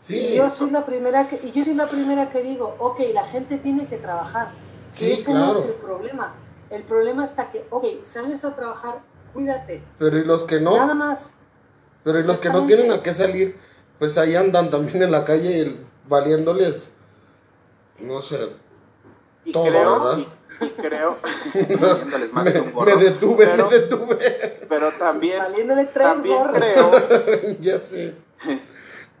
[0.00, 3.00] Sí, Y yo soy la primera que, y yo soy la primera que digo, ok,
[3.12, 4.52] la gente tiene que trabajar.
[4.88, 6.34] Sí, ese no es el problema.
[6.70, 9.00] El problema está que, ok, sales a trabajar,
[9.32, 9.82] cuídate.
[9.98, 11.34] pero y los que no, Nada más.
[12.08, 13.54] Pero y los que no tienen a qué salir,
[13.98, 16.88] pues ahí andan también en la calle el- valiéndoles,
[18.00, 18.48] no sé,
[19.44, 20.18] Y Todo, creo, ¿verdad?
[20.60, 21.18] y, y creo,
[21.52, 26.06] poniéndoles más me, que un me gorro, detuve, pero, me detuve, pero también, Valiéndole tres
[26.06, 26.56] también gorros.
[26.56, 26.90] creo,
[27.60, 28.14] ya sé.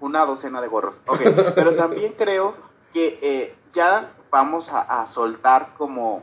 [0.00, 1.20] una docena de gorros, ok,
[1.54, 2.54] pero también creo
[2.94, 6.22] que eh, ya vamos a, a soltar como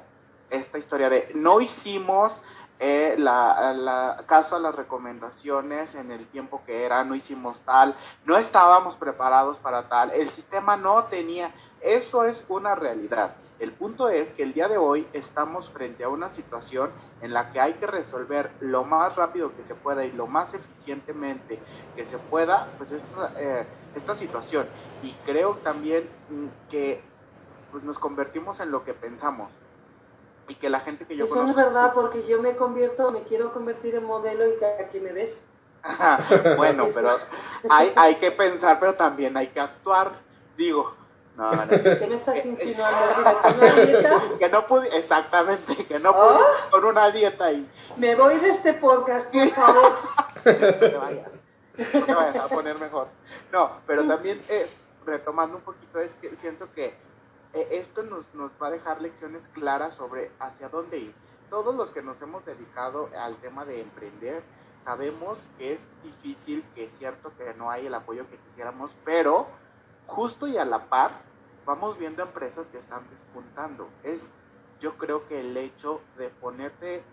[0.50, 2.42] esta historia de no hicimos
[2.80, 8.38] eh, la, caso a las recomendaciones en el tiempo que era, no hicimos tal, no
[8.38, 13.36] estábamos preparados para tal, el sistema no tenía, eso es una realidad.
[13.58, 17.54] El punto es que el día de hoy estamos frente a una situación en la
[17.54, 21.60] que hay que resolver lo más rápido que se pueda y lo más eficientemente
[21.96, 24.68] que se pueda, pues esta, eh, esta situación.
[25.04, 27.02] Y creo también mm, que
[27.72, 29.50] pues, nos convertimos en lo que pensamos.
[30.48, 31.74] Y que la gente que yo Eso no es conozco...
[31.74, 35.46] verdad porque yo me convierto, me quiero convertir en modelo y que aquí me ves.
[36.58, 37.18] bueno, pero
[37.70, 40.12] hay, hay que pensar, pero también hay que actuar.
[40.56, 40.94] Digo,
[41.36, 41.68] no, no.
[42.00, 42.98] ¿Qué me estás insinuando?
[43.18, 46.40] Mira, con una dieta, que no pude, exactamente, que no pude
[46.72, 49.94] con una dieta y me voy de este podcast, por favor.
[50.46, 51.42] no te vayas,
[51.94, 53.08] no te vayas a poner mejor.
[53.52, 54.70] No, pero también eh,
[55.06, 56.96] retomando un poquito, es que siento que eh,
[57.62, 61.16] esto nos, nos va a dejar lecciones claras sobre hacia dónde ir.
[61.50, 64.44] Todos los que nos hemos dedicado al tema de emprender,
[64.84, 69.48] sabemos que es difícil, que es cierto que no hay el apoyo que quisiéramos, pero
[70.08, 71.12] justo y a la par
[71.66, 73.88] vamos viendo empresas que están despuntando.
[74.04, 74.34] Es
[74.80, 77.04] yo creo que el hecho de ponerte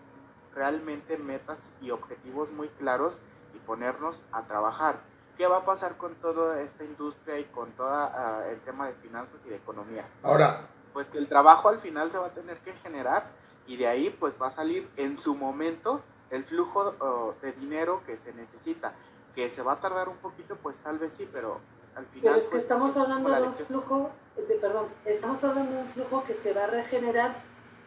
[0.53, 3.21] realmente metas y objetivos muy claros
[3.55, 4.99] y ponernos a trabajar.
[5.37, 8.11] ¿Qué va a pasar con toda esta industria y con todo
[8.49, 10.05] el tema de finanzas y de economía?
[10.21, 13.25] Ahora, Pues que el trabajo al final se va a tener que generar
[13.65, 18.01] y de ahí pues va a salir en su momento el flujo oh, de dinero
[18.05, 18.93] que se necesita.
[19.35, 21.59] Que se va a tardar un poquito, pues tal vez sí, pero
[21.95, 22.21] al final...
[22.21, 25.81] Pero es que pues, estamos hablando la de un flujo, de, perdón, estamos hablando de
[25.81, 27.35] un flujo que se va a regenerar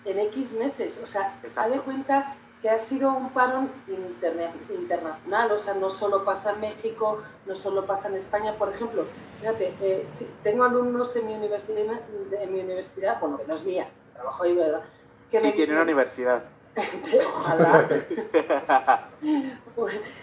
[0.05, 0.99] en X meses.
[1.03, 1.61] O sea, Exacto.
[1.61, 6.53] haz de cuenta que ha sido un parón interne- internacional, o sea, no solo pasa
[6.53, 9.05] en México, no solo pasa en España, por ejemplo,
[9.41, 12.01] fíjate, eh, si- tengo alumnos en mi universidad,
[12.41, 14.83] en mi universidad, bueno, que no es mía, trabajo ahí, ¿verdad?
[15.31, 16.45] Que Sí, tiene una universidad.
[17.37, 17.89] ojalá,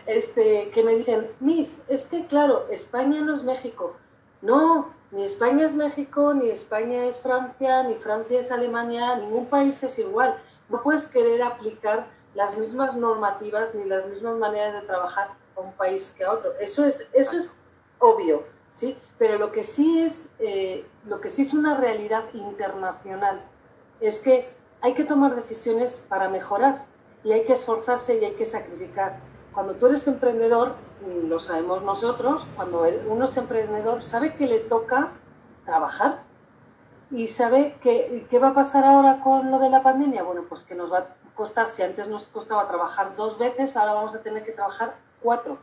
[0.05, 3.95] este, que me dicen, Miss, es que claro, España no es México.
[4.41, 9.81] No, ni España es México, ni España es Francia, ni Francia es Alemania, ningún país
[9.83, 10.37] es igual.
[10.69, 15.73] No puedes querer aplicar las mismas normativas ni las mismas maneras de trabajar a un
[15.73, 16.53] país que a otro.
[16.59, 17.55] Eso es, eso es
[17.99, 18.97] obvio, ¿sí?
[19.17, 23.41] Pero lo que sí es, eh, lo que sí es una realidad internacional
[23.99, 24.49] es que
[24.81, 26.85] hay que tomar decisiones para mejorar
[27.23, 29.19] y hay que esforzarse y hay que sacrificar.
[29.53, 34.59] Cuando tú eres emprendedor, mm, lo sabemos nosotros, cuando uno es emprendedor, sabe que le
[34.59, 35.11] toca
[35.65, 36.23] trabajar
[37.11, 40.23] y sabe que, qué va a pasar ahora con lo de la pandemia.
[40.23, 44.15] Bueno, pues que nos va costar, si antes nos costaba trabajar dos veces, ahora vamos
[44.15, 45.57] a tener que trabajar cuatro.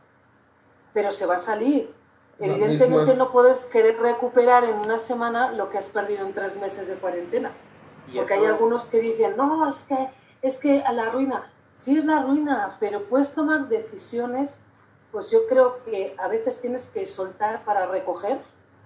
[0.93, 1.93] Pero se va a salir.
[2.39, 6.87] Evidentemente no puedes querer recuperar en una semana lo que has perdido en tres meses
[6.87, 7.51] de cuarentena.
[8.13, 10.09] Porque hay algunos que dicen, no, es que,
[10.41, 11.51] es que a la ruina.
[11.75, 14.57] Sí es la ruina, pero puedes tomar decisiones,
[15.11, 18.39] pues yo creo que a veces tienes que soltar para recoger,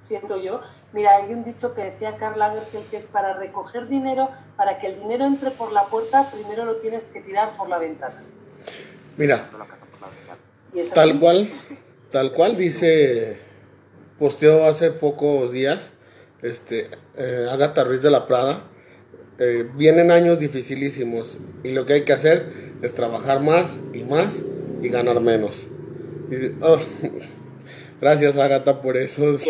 [0.06, 0.62] siento yo.
[0.94, 4.88] Mira, hay un dicho que decía Karl Lagerfeld que es para recoger dinero, para que
[4.88, 8.24] el dinero entre por la puerta, primero lo tienes que tirar por la ventana.
[9.18, 9.50] Mira,
[10.94, 11.50] tal cual,
[12.12, 13.40] tal cual dice,
[14.20, 15.92] posteó hace pocos días,
[16.42, 18.64] este, eh, Agatha Ruiz de la Prada,
[19.38, 22.46] eh, vienen años dificilísimos y lo que hay que hacer
[22.82, 24.46] es trabajar más y más
[24.82, 25.68] y ganar menos.
[26.62, 26.78] Oh,
[28.02, 29.44] gracias Agatha por esos,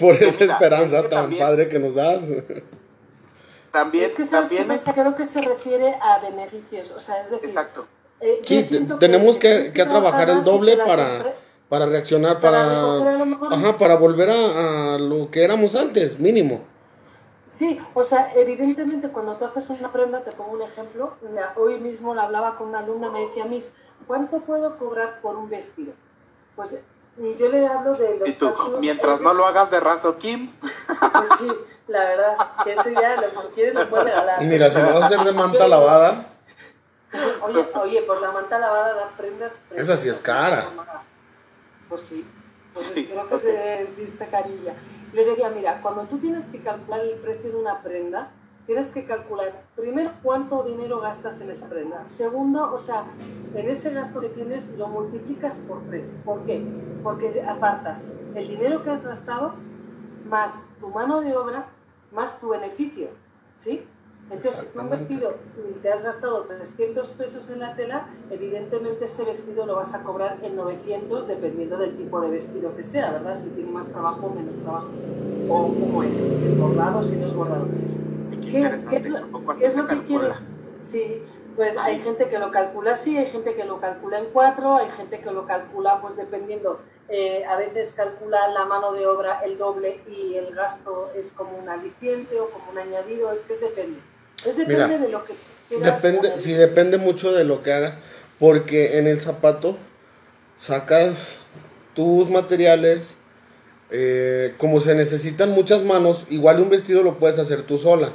[0.00, 2.24] por esa esperanza tan padre que nos das.
[3.72, 7.86] También, es que, también creo que se refiere a beneficios, o sea, es decir, Exacto.
[8.20, 11.34] Eh, sí, tenemos que, que, trabajar el doble para,
[11.68, 12.84] para reaccionar, para,
[13.50, 16.60] ajá, para volver a, a lo que éramos antes, mínimo.
[17.54, 21.14] Sí, o sea, evidentemente cuando tú haces una prenda, te pongo un ejemplo,
[21.54, 23.74] hoy mismo la hablaba con una alumna, me decía, Miss,
[24.08, 25.92] ¿cuánto puedo cobrar por un vestido?
[26.56, 26.80] Pues
[27.16, 28.28] yo le hablo de los...
[28.28, 30.52] ¿Y tú, mientras no lo hagas de raso Kim?
[30.58, 31.52] Pues sí,
[31.88, 34.42] la verdad, que eso ya, lo que quieren lo puede regalar.
[34.42, 36.26] Mira, si vas a hacer de manta lavada...
[37.42, 39.52] Oye, oye, por la manta lavada das prendas...
[39.70, 40.66] Esa sí es cara.
[41.88, 42.26] Pues sí,
[42.72, 44.74] pues creo que sí está carilla.
[45.12, 48.32] Le decía, mira, cuando tú tienes que calcular el precio de una prenda,
[48.66, 52.06] tienes que calcular primero cuánto dinero gastas en esa prenda.
[52.08, 53.04] Segundo, o sea,
[53.54, 56.14] en ese gasto que tienes lo multiplicas por tres.
[56.24, 56.64] ¿Por qué?
[57.02, 59.54] Porque apartas el dinero que has gastado
[60.28, 61.66] más tu mano de obra
[62.12, 63.08] más tu beneficio.
[63.56, 63.82] ¿Sí?
[64.30, 65.34] Entonces, si tú un vestido
[65.82, 70.38] te has gastado 300 pesos en la tela, evidentemente ese vestido lo vas a cobrar
[70.42, 73.36] en 900 dependiendo del tipo de vestido que sea, ¿verdad?
[73.36, 74.88] Si tiene más trabajo o menos trabajo.
[75.48, 77.66] O cómo es, si es bordado o si no es bordado.
[78.90, 78.96] ¿Qué,
[79.66, 80.28] es lo, que quiere?
[80.90, 81.22] Sí,
[81.56, 84.88] pues hay gente que lo calcula así, hay gente que lo calcula en cuatro, hay
[84.96, 89.58] gente que lo calcula pues dependiendo, eh, a veces calcula la mano de obra el
[89.58, 93.60] doble y el gasto es como un aliciente o como un añadido, es que es
[93.60, 94.00] depende.
[94.44, 95.34] Es depende de lo que
[95.70, 97.98] Depende, sí, depende mucho de lo que hagas,
[98.38, 99.76] porque en el zapato
[100.58, 101.38] sacas
[101.94, 103.16] tus materiales,
[103.90, 108.12] eh, como se necesitan muchas manos, igual un vestido lo puedes hacer tú sola.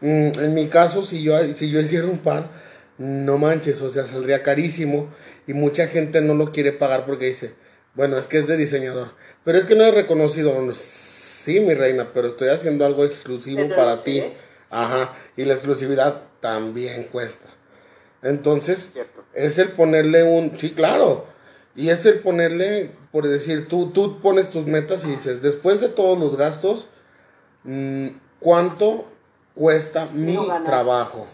[0.00, 2.50] Mm, en mi caso, si yo, si yo hiciera un par,
[2.98, 5.08] no manches, o sea, saldría carísimo
[5.46, 7.54] y mucha gente no lo quiere pagar porque dice,
[7.94, 9.12] bueno, es que es de diseñador,
[9.44, 10.54] pero es que no es reconocido.
[10.74, 14.22] Sí, mi reina, pero estoy haciendo algo exclusivo para ti.
[14.68, 17.48] Ajá, y la exclusividad también cuesta.
[18.22, 18.90] Entonces,
[19.32, 21.26] es el ponerle un, sí, claro,
[21.76, 25.88] y es el ponerle, por decir, tú, tú pones tus metas y dices, después de
[25.88, 26.88] todos los gastos,
[27.62, 28.08] mm,
[28.40, 29.06] ¿cuánto
[29.56, 31.26] cuesta mi trabajo?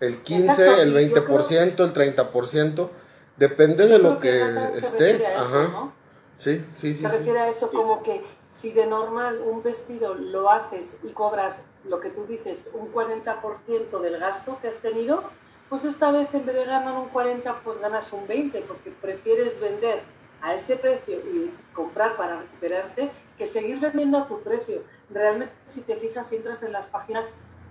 [0.00, 2.88] El 15, el 20%, el 30%,
[3.36, 4.40] depende de lo que,
[4.78, 5.22] estés.
[5.36, 5.92] Ajá.
[6.38, 7.02] Sí, sí, sí.
[7.02, 11.66] Se refiere a eso como que si de normal un vestido lo haces y cobras
[11.84, 15.22] lo que tú dices, un 40% del gasto que has tenido,
[15.68, 19.60] pues esta vez en vez de ganar un 40, pues ganas un 20, porque prefieres
[19.60, 20.00] vender
[20.40, 24.82] a ese precio y comprar para recuperarte que seguir vendiendo a tu precio.
[25.12, 27.26] Realmente, si te fijas, si entras en las páginas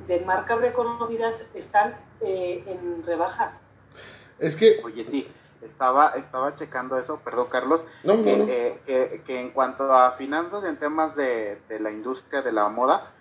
[0.07, 3.59] de marcas reconocidas, están eh, en rebajas.
[4.39, 4.81] Es que...
[4.83, 5.27] Oye, sí,
[5.61, 11.61] estaba, estaba checando eso, perdón Carlos, que, que, en cuanto a finanzas en temas de,
[11.67, 13.11] de la industria de la moda,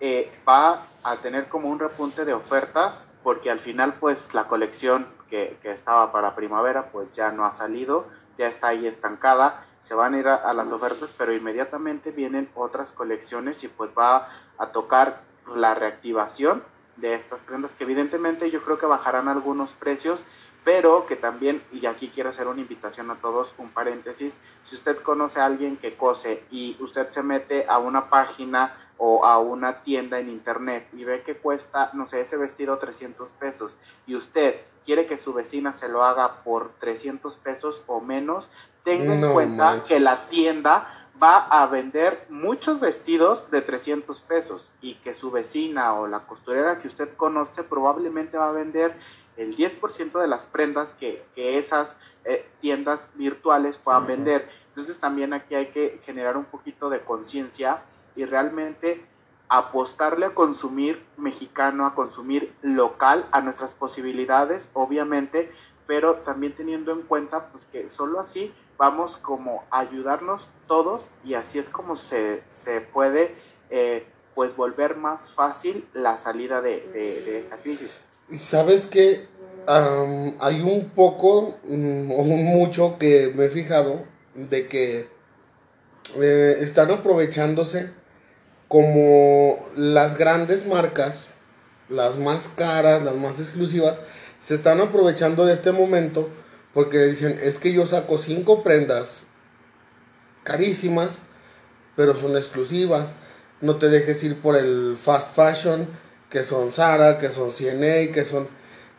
[0.00, 5.06] eh, va a tener como un repunte de ofertas porque al final pues la colección
[5.28, 9.94] que, que, estaba para primavera pues ya no ha salido, ya está ahí estancada, se
[9.94, 14.68] van a ir a, las ofertas pero inmediatamente vienen otras colecciones y pues va a
[14.68, 15.20] tocar
[15.54, 16.64] la reactivación
[16.96, 20.24] de estas prendas que evidentemente yo creo que bajarán algunos precios
[20.64, 24.96] pero que también, y aquí quiero hacer una invitación a todos, un paréntesis, si usted
[24.96, 29.82] conoce a alguien que cose y usted se mete a una página o a una
[29.82, 34.62] tienda en internet y ve que cuesta, no sé, ese vestido 300 pesos y usted
[34.86, 38.50] quiere que su vecina se lo haga por 300 pesos o menos,
[38.84, 44.96] tenga en cuenta que la tienda va a vender muchos vestidos de 300 pesos y
[44.96, 48.94] que su vecina o la costurera que usted conoce probablemente va a vender
[49.36, 54.48] el 10% de las prendas que, esas eh, tiendas virtuales puedan vender.
[54.68, 57.82] Entonces también aquí hay que generar un poquito de conciencia
[58.16, 59.04] y realmente
[59.48, 65.52] apostarle a consumir mexicano, a consumir local, a nuestras posibilidades, obviamente,
[65.86, 71.34] pero también teniendo en cuenta pues que solo así vamos como a ayudarnos todos y
[71.34, 73.34] así es como se, se puede
[73.70, 77.90] eh, pues volver más fácil la salida de, esta crisis.
[78.32, 79.28] Sabes que
[79.66, 85.08] hay un poco mm, o mucho que me he fijado de que
[86.20, 87.92] eh, están aprovechándose
[88.68, 91.28] como las grandes marcas,
[91.88, 94.00] las más caras, las más exclusivas,
[94.44, 96.28] se están aprovechando de este momento
[96.74, 99.26] porque dicen, es que yo saco cinco prendas
[100.42, 101.20] carísimas,
[101.96, 103.14] pero son exclusivas.
[103.62, 105.88] No te dejes ir por el fast fashion,
[106.28, 108.48] que son Zara, que son CNA, que son...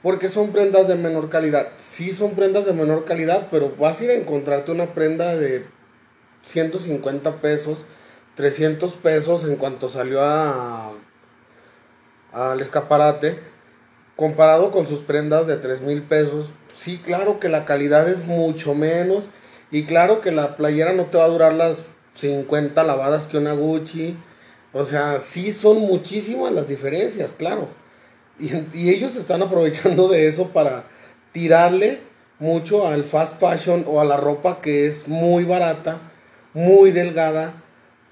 [0.01, 1.73] Porque son prendas de menor calidad.
[1.77, 5.65] Sí son prendas de menor calidad, pero vas a ir a encontrarte una prenda de
[6.43, 7.85] 150 pesos,
[8.33, 10.93] 300 pesos en cuanto salió a,
[12.31, 13.39] al escaparate,
[14.15, 16.49] comparado con sus prendas de 3 mil pesos.
[16.75, 19.29] Sí, claro que la calidad es mucho menos
[19.71, 21.77] y claro que la playera no te va a durar las
[22.15, 24.17] 50 lavadas que una Gucci.
[24.73, 27.69] O sea, sí son muchísimas las diferencias, claro.
[28.39, 30.85] Y, y ellos están aprovechando de eso para
[31.31, 32.01] tirarle
[32.39, 35.99] mucho al fast fashion o a la ropa que es muy barata,
[36.53, 37.63] muy delgada,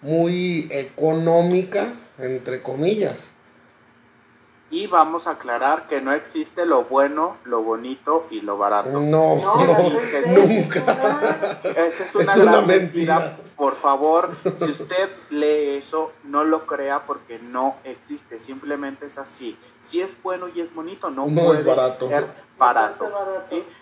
[0.02, 3.33] muy económica, entre comillas.
[4.74, 8.90] Y vamos a aclarar que no existe lo bueno, lo bonito y lo barato.
[8.90, 9.36] No, no,
[10.26, 11.60] nunca.
[11.64, 13.38] Esa es una, gran mentira.
[13.56, 18.40] Por favor, si usted lee eso, no lo crea porque no existe.
[18.40, 19.56] Simplemente es así.
[19.80, 22.08] Si es bueno y es bonito, no, puede es barato.
[22.08, 22.26] ser
[22.58, 23.12] barato.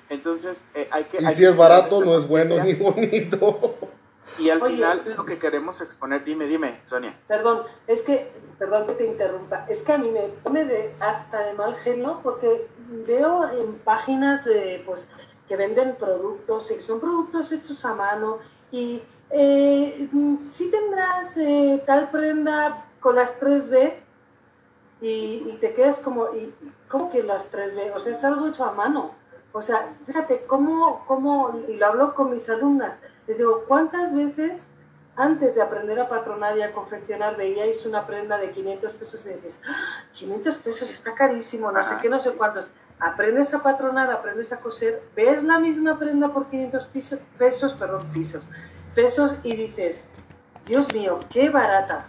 [0.10, 1.24] Entonces, eh, hay que...
[1.24, 3.78] Y si es barato, no es bueno ni bonito.
[4.38, 7.18] Y al final lo que queremos exponer, dime, dime, Sonia.
[7.28, 11.42] Perdón, es que, perdón que te interrumpa, es que a mí me pone de, hasta
[11.42, 12.68] de mal genio porque
[13.06, 15.08] veo en páginas de, pues,
[15.48, 18.40] que venden productos y que son productos hechos a mano
[18.72, 20.10] y eh,
[20.50, 23.96] si tendrás eh, tal prenda con las 3B
[25.02, 26.54] y, te quedas como, y,
[26.88, 27.94] ¿cómo que las 3B?
[27.96, 29.16] O sea, es algo hecho a mano.
[29.54, 34.68] O sea, fíjate cómo, cómo, y lo hablo con mis alumnas, les digo, ¿cuántas veces
[35.16, 39.30] antes de aprender a patronar y a confeccionar veíais una prenda de 500 pesos y
[39.30, 39.62] dices,
[40.14, 40.62] 500 ¡Ah!
[40.64, 42.70] pesos está carísimo, no sé qué, no sé cuántos?
[43.00, 46.90] Aprendes a patronar, aprendes a coser, ves la misma prenda por 500
[47.38, 48.44] pesos, perdón, pisos,
[48.96, 50.04] pesos y dices,
[50.66, 52.08] Dios mío, qué barata,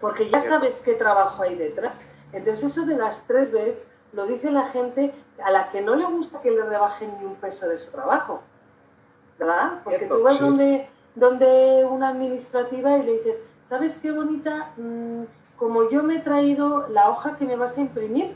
[0.00, 2.06] porque ya sabes qué trabajo hay detrás.
[2.32, 6.04] Entonces eso de las tres veces lo dice la gente a la que no le
[6.06, 8.42] gusta que le rebajen ni un peso de su trabajo.
[9.40, 9.80] ¿verdad?
[9.82, 14.72] Porque tú vas donde, donde una administrativa y le dices, ¿sabes qué bonita?
[14.76, 15.22] Mm,
[15.56, 18.34] como yo me he traído la hoja que me vas a imprimir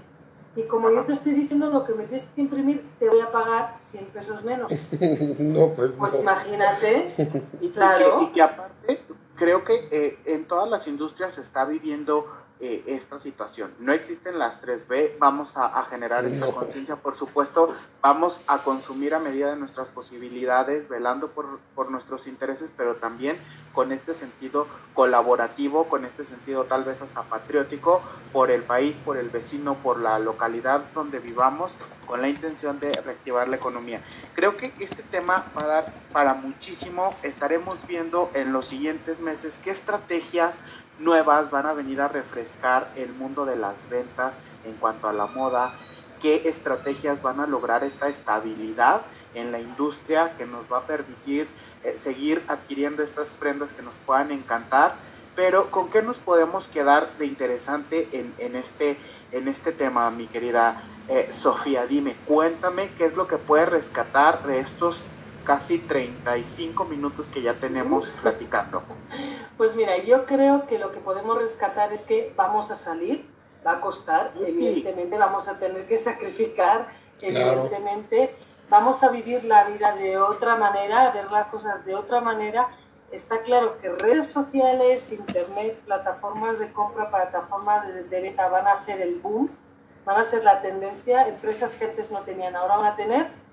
[0.57, 3.31] y como yo te estoy diciendo lo que me tienes que imprimir, te voy a
[3.31, 4.71] pagar 100 pesos menos.
[5.39, 7.13] no, pues, pues imagínate.
[7.61, 8.23] y, claro.
[8.23, 9.03] y, que, aparte,
[9.35, 12.27] creo que eh, en todas las industrias se está viviendo
[12.61, 13.75] eh, esta situación.
[13.81, 19.19] No existen las 3B, vamos a, generar esta conciencia, por supuesto, vamos a consumir a
[19.19, 23.39] medida de nuestras posibilidades, velando por, por, nuestros intereses, pero también
[23.73, 28.01] con este sentido colaborativo, con este sentido tal vez hasta patriótico,
[28.33, 32.93] por el país, por el vecino, por la localidad donde vivamos, con la intención de
[32.93, 34.03] reactivar la economía.
[34.35, 39.61] Creo que este tema va a dar para muchísimo, estaremos viendo en los siguientes meses
[39.63, 40.61] qué estrategias
[40.99, 45.27] nuevas van a venir a refrescar el mundo de las ventas en cuanto a la
[45.27, 45.75] moda,
[46.21, 49.03] qué estrategias van a lograr esta estabilidad
[49.35, 51.49] en la industria que nos va a permitir
[51.83, 54.95] eh, seguir adquiriendo estas prendas que nos puedan encantar,
[55.37, 58.97] pero con qué nos podemos quedar de interesante en, este,
[59.33, 64.45] en este tema, mi querida eh, Sofía, dime, cuéntame qué es lo que puede rescatar
[64.45, 65.03] de estos
[65.45, 68.83] casi 35 minutos que ya tenemos platicando.
[69.57, 73.29] Pues mira, yo creo que lo que podemos rescatar es que vamos a salir,
[73.65, 76.89] va a costar, evidentemente vamos a tener que sacrificar,
[77.21, 78.35] evidentemente.
[78.71, 82.69] Vamos a vivir la vida de otra manera, a ver las cosas de otra manera.
[83.13, 88.75] Está claro que redes sociales, internet, plataformas de compra, plataformas de, de venta van a
[88.75, 89.51] ser el boom,
[90.07, 93.44] van a ser la tendencia, empresas que antes no tenían ahora van a tener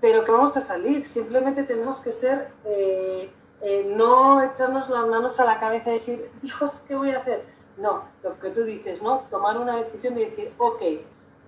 [0.00, 1.06] pero que vamos a salir.
[1.06, 3.30] Simplemente tenemos que ser, eh,
[3.60, 7.44] eh, no echarnos las manos a la cabeza y decir, hijos, ¿qué voy a hacer?
[7.76, 9.24] No, lo que tú dices, ¿no?
[9.30, 10.82] Tomar una decisión y decir, ok,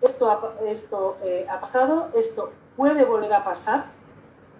[0.00, 3.86] esto ha, esto, eh, ha pasado, esto puede volver a pasar,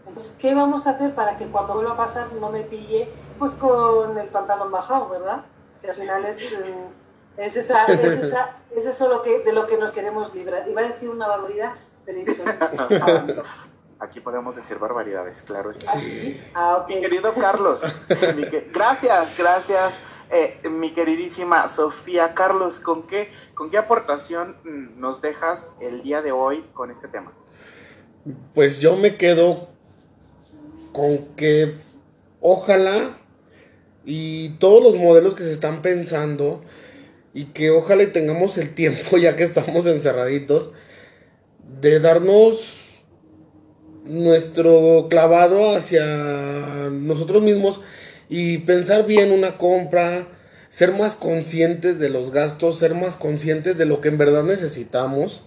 [0.09, 3.09] entonces, ¿qué vamos a hacer para que cuando vuelva a pasar no me pille
[3.39, 5.45] pues con el pantalón bajado, ¿verdad?
[5.80, 6.39] Que al final es,
[7.36, 10.66] es, esa, es, esa, es eso lo que, de lo que nos queremos librar.
[10.68, 11.72] Iba a decir una barbaridad,
[12.05, 12.43] pero he dicho...
[14.01, 15.72] Aquí podemos decir barbaridades, claro.
[15.74, 16.40] Sí.
[16.55, 17.82] Ah, Mi querido Carlos,
[18.72, 19.94] gracias, gracias.
[20.30, 26.22] Eh, mi queridísima Sofía, Carlos, ¿con qué, ¿con qué aportación mm, nos dejas el día
[26.22, 27.32] de hoy con este tema?
[28.55, 29.68] Pues yo me quedo
[30.92, 31.74] con que
[32.40, 33.18] ojalá
[34.05, 36.62] y todos los modelos que se están pensando
[37.34, 40.70] y que ojalá y tengamos el tiempo ya que estamos encerraditos
[41.80, 42.88] de darnos
[44.09, 47.80] nuestro clavado hacia nosotros mismos
[48.28, 50.26] y pensar bien una compra,
[50.68, 55.42] ser más conscientes de los gastos, ser más conscientes de lo que en verdad necesitamos.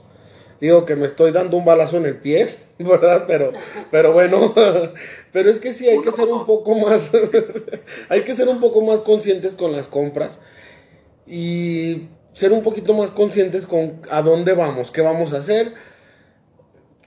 [0.59, 3.25] Digo que me estoy dando un balazo en el pie, ¿verdad?
[3.27, 3.51] Pero,
[3.89, 4.53] pero bueno,
[5.31, 7.11] pero es que sí hay que ser un poco más,
[8.09, 10.39] hay que ser un poco más conscientes con las compras
[11.25, 15.73] y ser un poquito más conscientes con a dónde vamos, qué vamos a hacer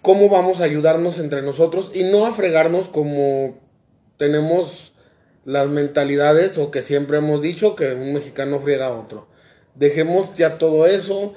[0.04, 3.58] cómo vamos a ayudarnos entre nosotros y no a fregarnos como
[4.18, 4.92] tenemos
[5.46, 9.26] las mentalidades o que siempre hemos dicho que un mexicano friega a otro.
[9.74, 11.32] Dejemos ya todo eso.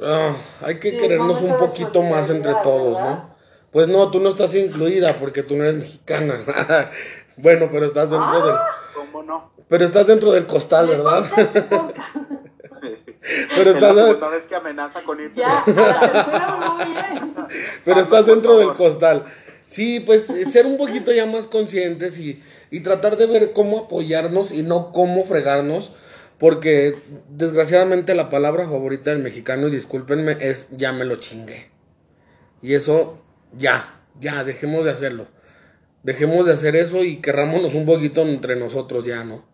[0.00, 3.36] Ah, hay que querernos un poquito más entre todos, ¿no?
[3.70, 6.38] Pues no, tú no estás incluida porque tú no eres mexicana.
[7.36, 8.56] bueno, pero estás dentro del...
[8.94, 9.52] ¿Cómo no?
[9.68, 11.26] Pero estás dentro del costal, ¿verdad?
[13.54, 13.96] Pero estás.
[13.96, 15.42] La vez que amenaza con irse.
[17.84, 19.24] Pero estás dentro del costal.
[19.66, 23.80] Sí, pues eh, ser un poquito ya más conscientes y, y tratar de ver cómo
[23.80, 25.92] apoyarnos y no cómo fregarnos.
[26.38, 26.96] Porque
[27.28, 31.70] desgraciadamente la palabra favorita del mexicano, y discúlpenme, es ya me lo chingué.
[32.62, 33.18] Y eso,
[33.56, 35.26] ya, ya, dejemos de hacerlo.
[36.04, 39.44] Dejemos de hacer eso y querrámonos un poquito entre nosotros ya, ¿no?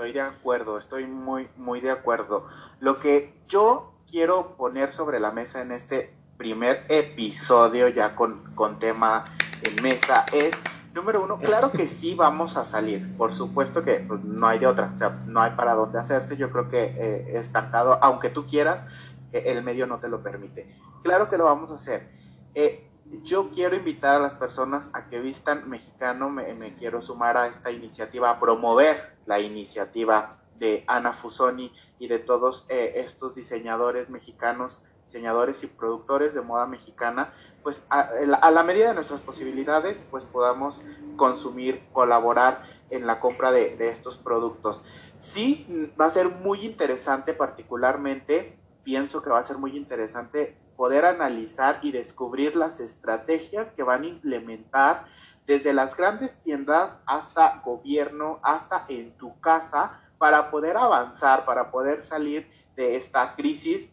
[0.00, 2.46] Estoy de acuerdo, estoy muy, muy de acuerdo.
[2.78, 8.78] Lo que yo quiero poner sobre la mesa en este primer episodio, ya con, con
[8.78, 9.26] tema
[9.60, 10.54] en mesa, es,
[10.94, 13.14] número uno, claro que sí vamos a salir.
[13.18, 16.38] Por supuesto que pues, no hay de otra, o sea, no hay para dónde hacerse.
[16.38, 18.86] Yo creo que eh, estancado, aunque tú quieras,
[19.32, 20.74] eh, el medio no te lo permite.
[21.02, 22.08] Claro que lo vamos a hacer.
[22.54, 22.89] Eh,
[23.22, 27.70] yo quiero invitar a las personas a que vistan mexicano, me, quiero sumar a esta
[27.70, 34.84] iniciativa, a promover la iniciativa de Ana Fusoni y de todos eh, estos diseñadores mexicanos,
[35.04, 37.32] diseñadores y productores de moda mexicana,
[37.62, 38.10] pues a,
[38.50, 40.84] la medida de nuestras posibilidades, pues podamos
[41.16, 44.84] consumir, colaborar en la compra de, de estos productos.
[45.18, 51.04] Sí, va a ser muy interesante particularmente, pienso que va a ser muy interesante poder
[51.04, 55.04] analizar y descubrir las estrategias que van a implementar
[55.46, 62.00] desde las grandes tiendas hasta gobierno, hasta en tu casa, para poder avanzar, para poder
[62.00, 63.90] salir de esta crisis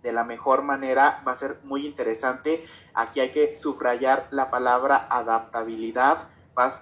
[0.00, 1.22] de la mejor manera.
[1.28, 2.66] Va a ser muy interesante.
[2.94, 6.26] Aquí hay que subrayar la palabra adaptabilidad.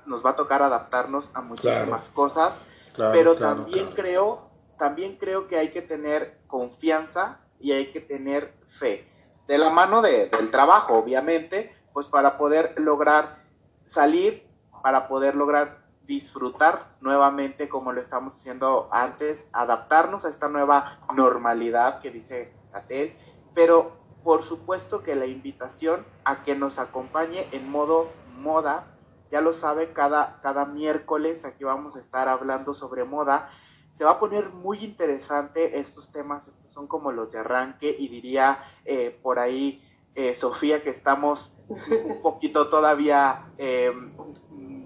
[0.07, 2.62] nos va a tocar adaptarnos a muchísimas cosas,
[2.97, 4.49] pero también creo,
[4.79, 9.16] también creo que hay que tener confianza y hay que tener fe
[9.47, 13.42] de la mano de, del trabajo, obviamente, pues para poder lograr
[13.84, 14.47] salir,
[14.82, 22.01] para poder lograr disfrutar nuevamente como lo estamos haciendo antes, adaptarnos a esta nueva normalidad
[22.01, 23.16] que dice Catel,
[23.55, 28.86] pero por supuesto que la invitación a que nos acompañe en modo moda,
[29.30, 33.51] ya lo sabe, cada, cada miércoles aquí vamos a estar hablando sobre moda
[33.97, 38.09] se va a poner muy interesante estos temas, estos son como los de arranque y
[38.09, 39.82] diría eh, por ahí
[40.14, 43.90] eh, Sofía que estamos un poquito todavía eh,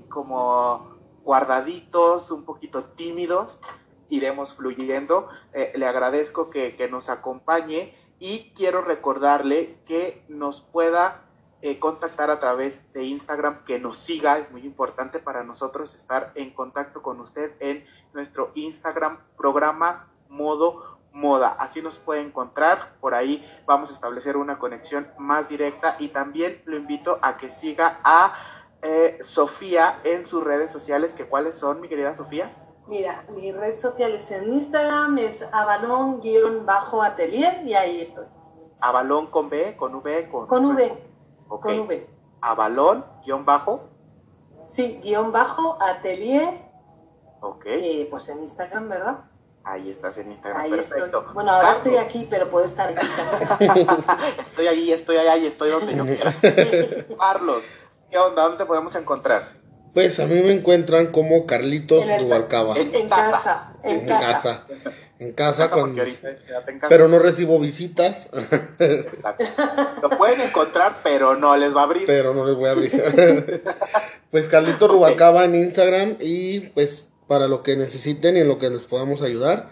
[0.09, 3.61] como guardaditos, un poquito tímidos,
[4.11, 5.29] iremos fluyendo.
[5.53, 11.25] le agradezco que, que nos acompañe y quiero recordarle que nos pueda
[11.63, 16.33] eh, contactar a través de Instagram, que nos siga, es muy importante para nosotros estar
[16.35, 17.85] en contacto con usted en
[18.15, 21.55] nuestro Instagram programa Modo Moda.
[21.59, 26.63] Así nos puede encontrar, por ahí vamos a establecer una conexión más directa y también
[26.65, 28.33] lo invito a que siga a
[28.83, 32.57] eh, Sofía en sus redes sociales, que cuáles son, mi querida Sofía.
[32.87, 38.25] Mira, mis redes sociales en Instagram es avalón-atelier y ahí estoy.
[38.81, 41.10] Avalón con B, con V, con, con V.
[41.51, 41.67] Ok.
[42.41, 43.89] Avalón, guion bajo.
[44.67, 46.63] Sí, guion bajo, atelier,
[47.43, 49.19] Ok, eh, pues en Instagram, ¿verdad?
[49.65, 51.05] ahí estás en Instagram, Ahí perfecto.
[51.07, 51.35] estoy.
[51.35, 53.07] Bueno, ahora estoy aquí, pero puedo estar aquí.
[54.39, 56.35] Estoy ahí, estoy allá y estoy donde yo quiera.
[57.21, 57.63] Carlos,
[58.11, 58.43] ¿qué onda?
[58.45, 59.53] ¿Dónde te podemos encontrar?
[59.93, 62.77] Pues a mí me encuentran como Carlitos En Rubalcaba.
[62.77, 64.65] en- En casa, en En casa.
[65.21, 65.25] Casa.
[65.25, 65.83] En casa Casa, con...
[65.91, 66.89] porque ahorita quédate en casa.
[66.89, 68.29] Pero no recibo visitas,
[68.79, 69.45] Exacto.
[70.03, 72.05] Lo pueden encontrar, pero no les va a abrir.
[72.07, 73.63] pero no les voy a abrir.
[74.31, 78.71] pues Carlitos Rubalcaba en Instagram y pues para lo que necesiten y en lo que
[78.71, 79.71] les podamos ayudar.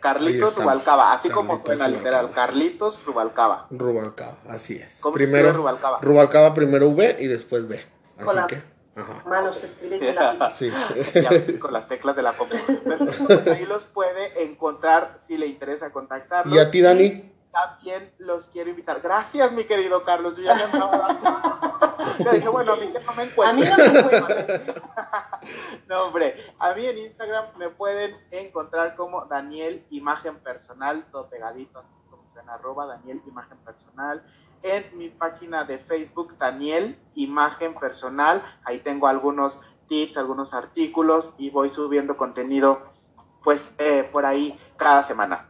[0.00, 0.54] Carlitos.
[0.56, 2.46] Rubalcaba, así como suena literal, Rubalcaba.
[2.46, 3.66] Carlitos Rubalcaba.
[3.70, 4.98] Rubalcaba, así es.
[5.00, 5.98] ¿Cómo se primero Rubalcaba?
[6.00, 7.76] Rubalcaba primero V y después B.
[8.16, 8.62] Así Con la- que,
[8.98, 9.22] ajá.
[9.28, 10.70] Manos se escribe con la Sí.
[11.14, 12.56] Y a veces con las teclas de la compu.
[12.84, 16.54] Perfecto, pues ahí los puede encontrar si le interesa contactarlos.
[16.54, 17.32] ¿Y a ti, Dani?
[17.50, 19.00] También los quiero invitar.
[19.00, 20.36] Gracias, mi querido Carlos.
[20.36, 22.24] Yo ya me andaba dando.
[22.24, 23.84] Yo dije, bueno, a mí que no me A mí encuentro.
[23.86, 24.62] no me encuentran.
[25.88, 31.78] No, hombre, a mí en Instagram me pueden encontrar como Daniel Imagen Personal, todo pegadito,
[31.78, 34.22] así como suena, arroba Daniel Imagen Personal.
[34.62, 41.50] En mi página de Facebook, Daniel Imagen Personal, ahí tengo algunos tips, algunos artículos y
[41.50, 42.82] voy subiendo contenido,
[43.42, 45.48] pues, eh, por ahí cada semana.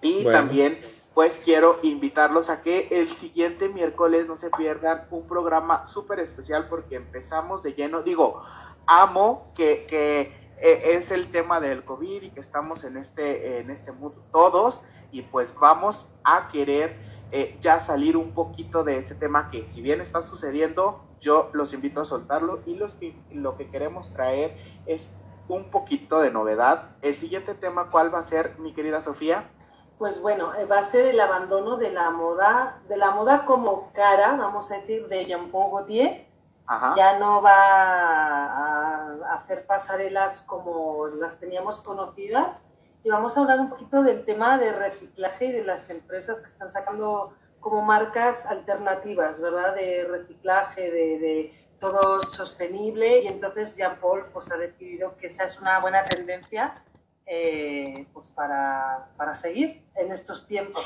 [0.00, 0.38] Y Bueno.
[0.38, 6.20] también pues quiero invitarlos a que el siguiente miércoles no se pierdan un programa súper
[6.20, 8.02] especial porque empezamos de lleno.
[8.02, 8.40] Digo,
[8.86, 10.20] amo que, que
[10.60, 14.84] eh, es el tema del COVID y que estamos en este, en este mood todos
[15.10, 16.96] y pues vamos a querer
[17.30, 21.72] eh, ya salir un poquito de ese tema que si bien está sucediendo, yo los
[21.72, 24.56] invito a soltarlo y los que, lo que queremos traer
[24.86, 25.10] es
[25.48, 26.90] un poquito de novedad.
[27.02, 29.50] El siguiente tema, ¿cuál va a ser, mi querida Sofía?
[29.98, 33.92] Pues bueno, eh, va a ser el abandono de la moda, de la moda como
[33.92, 36.28] cara, vamos a decir, de Jean Paul Gaultier.
[36.66, 36.94] Ajá.
[36.96, 42.62] Ya no va a hacer pasarelas como las teníamos conocidas.
[43.08, 46.48] Y vamos a hablar un poquito del tema de reciclaje y de las empresas que
[46.48, 49.74] están sacando como marcas alternativas, ¿verdad?
[49.74, 53.20] De reciclaje, de, de todo sostenible.
[53.20, 56.84] Y entonces Jean Paul pues, ha decidido que esa es una buena tendencia
[57.24, 60.84] eh, pues para, para seguir en estos tiempos.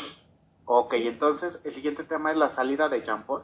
[0.65, 3.43] Ok, entonces el siguiente tema es la salida de Jean Paul.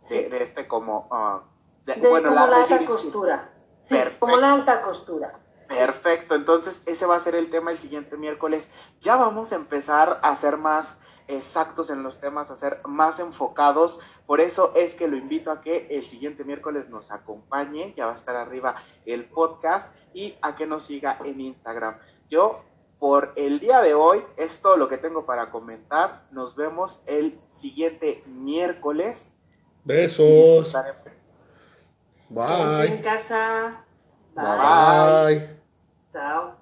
[0.00, 0.16] Sí.
[0.16, 1.08] De, de este como...
[1.10, 1.44] ah,
[1.86, 3.48] de- De bueno, como la, alta redirec- costura.
[3.80, 4.20] Sí, Perfecto.
[4.20, 5.38] como la alta costura.
[5.76, 8.68] Perfecto, entonces ese va a ser el tema el siguiente miércoles.
[9.00, 10.98] Ya vamos a empezar a ser más
[11.28, 13.98] exactos en los temas, a ser más enfocados.
[14.26, 17.94] Por eso es que lo invito a que el siguiente miércoles nos acompañe.
[17.96, 21.96] Ya va a estar arriba el podcast y a que nos siga en Instagram.
[22.28, 22.64] Yo,
[22.98, 26.26] por el día de hoy, es todo lo que tengo para comentar.
[26.30, 29.38] Nos vemos el siguiente miércoles.
[29.84, 30.70] Besos.
[32.28, 33.02] Quédense en Bye.
[33.02, 33.84] casa.
[34.34, 34.44] Bye.
[34.44, 35.38] Bye.
[35.38, 35.61] Bye.
[36.12, 36.61] Tchau.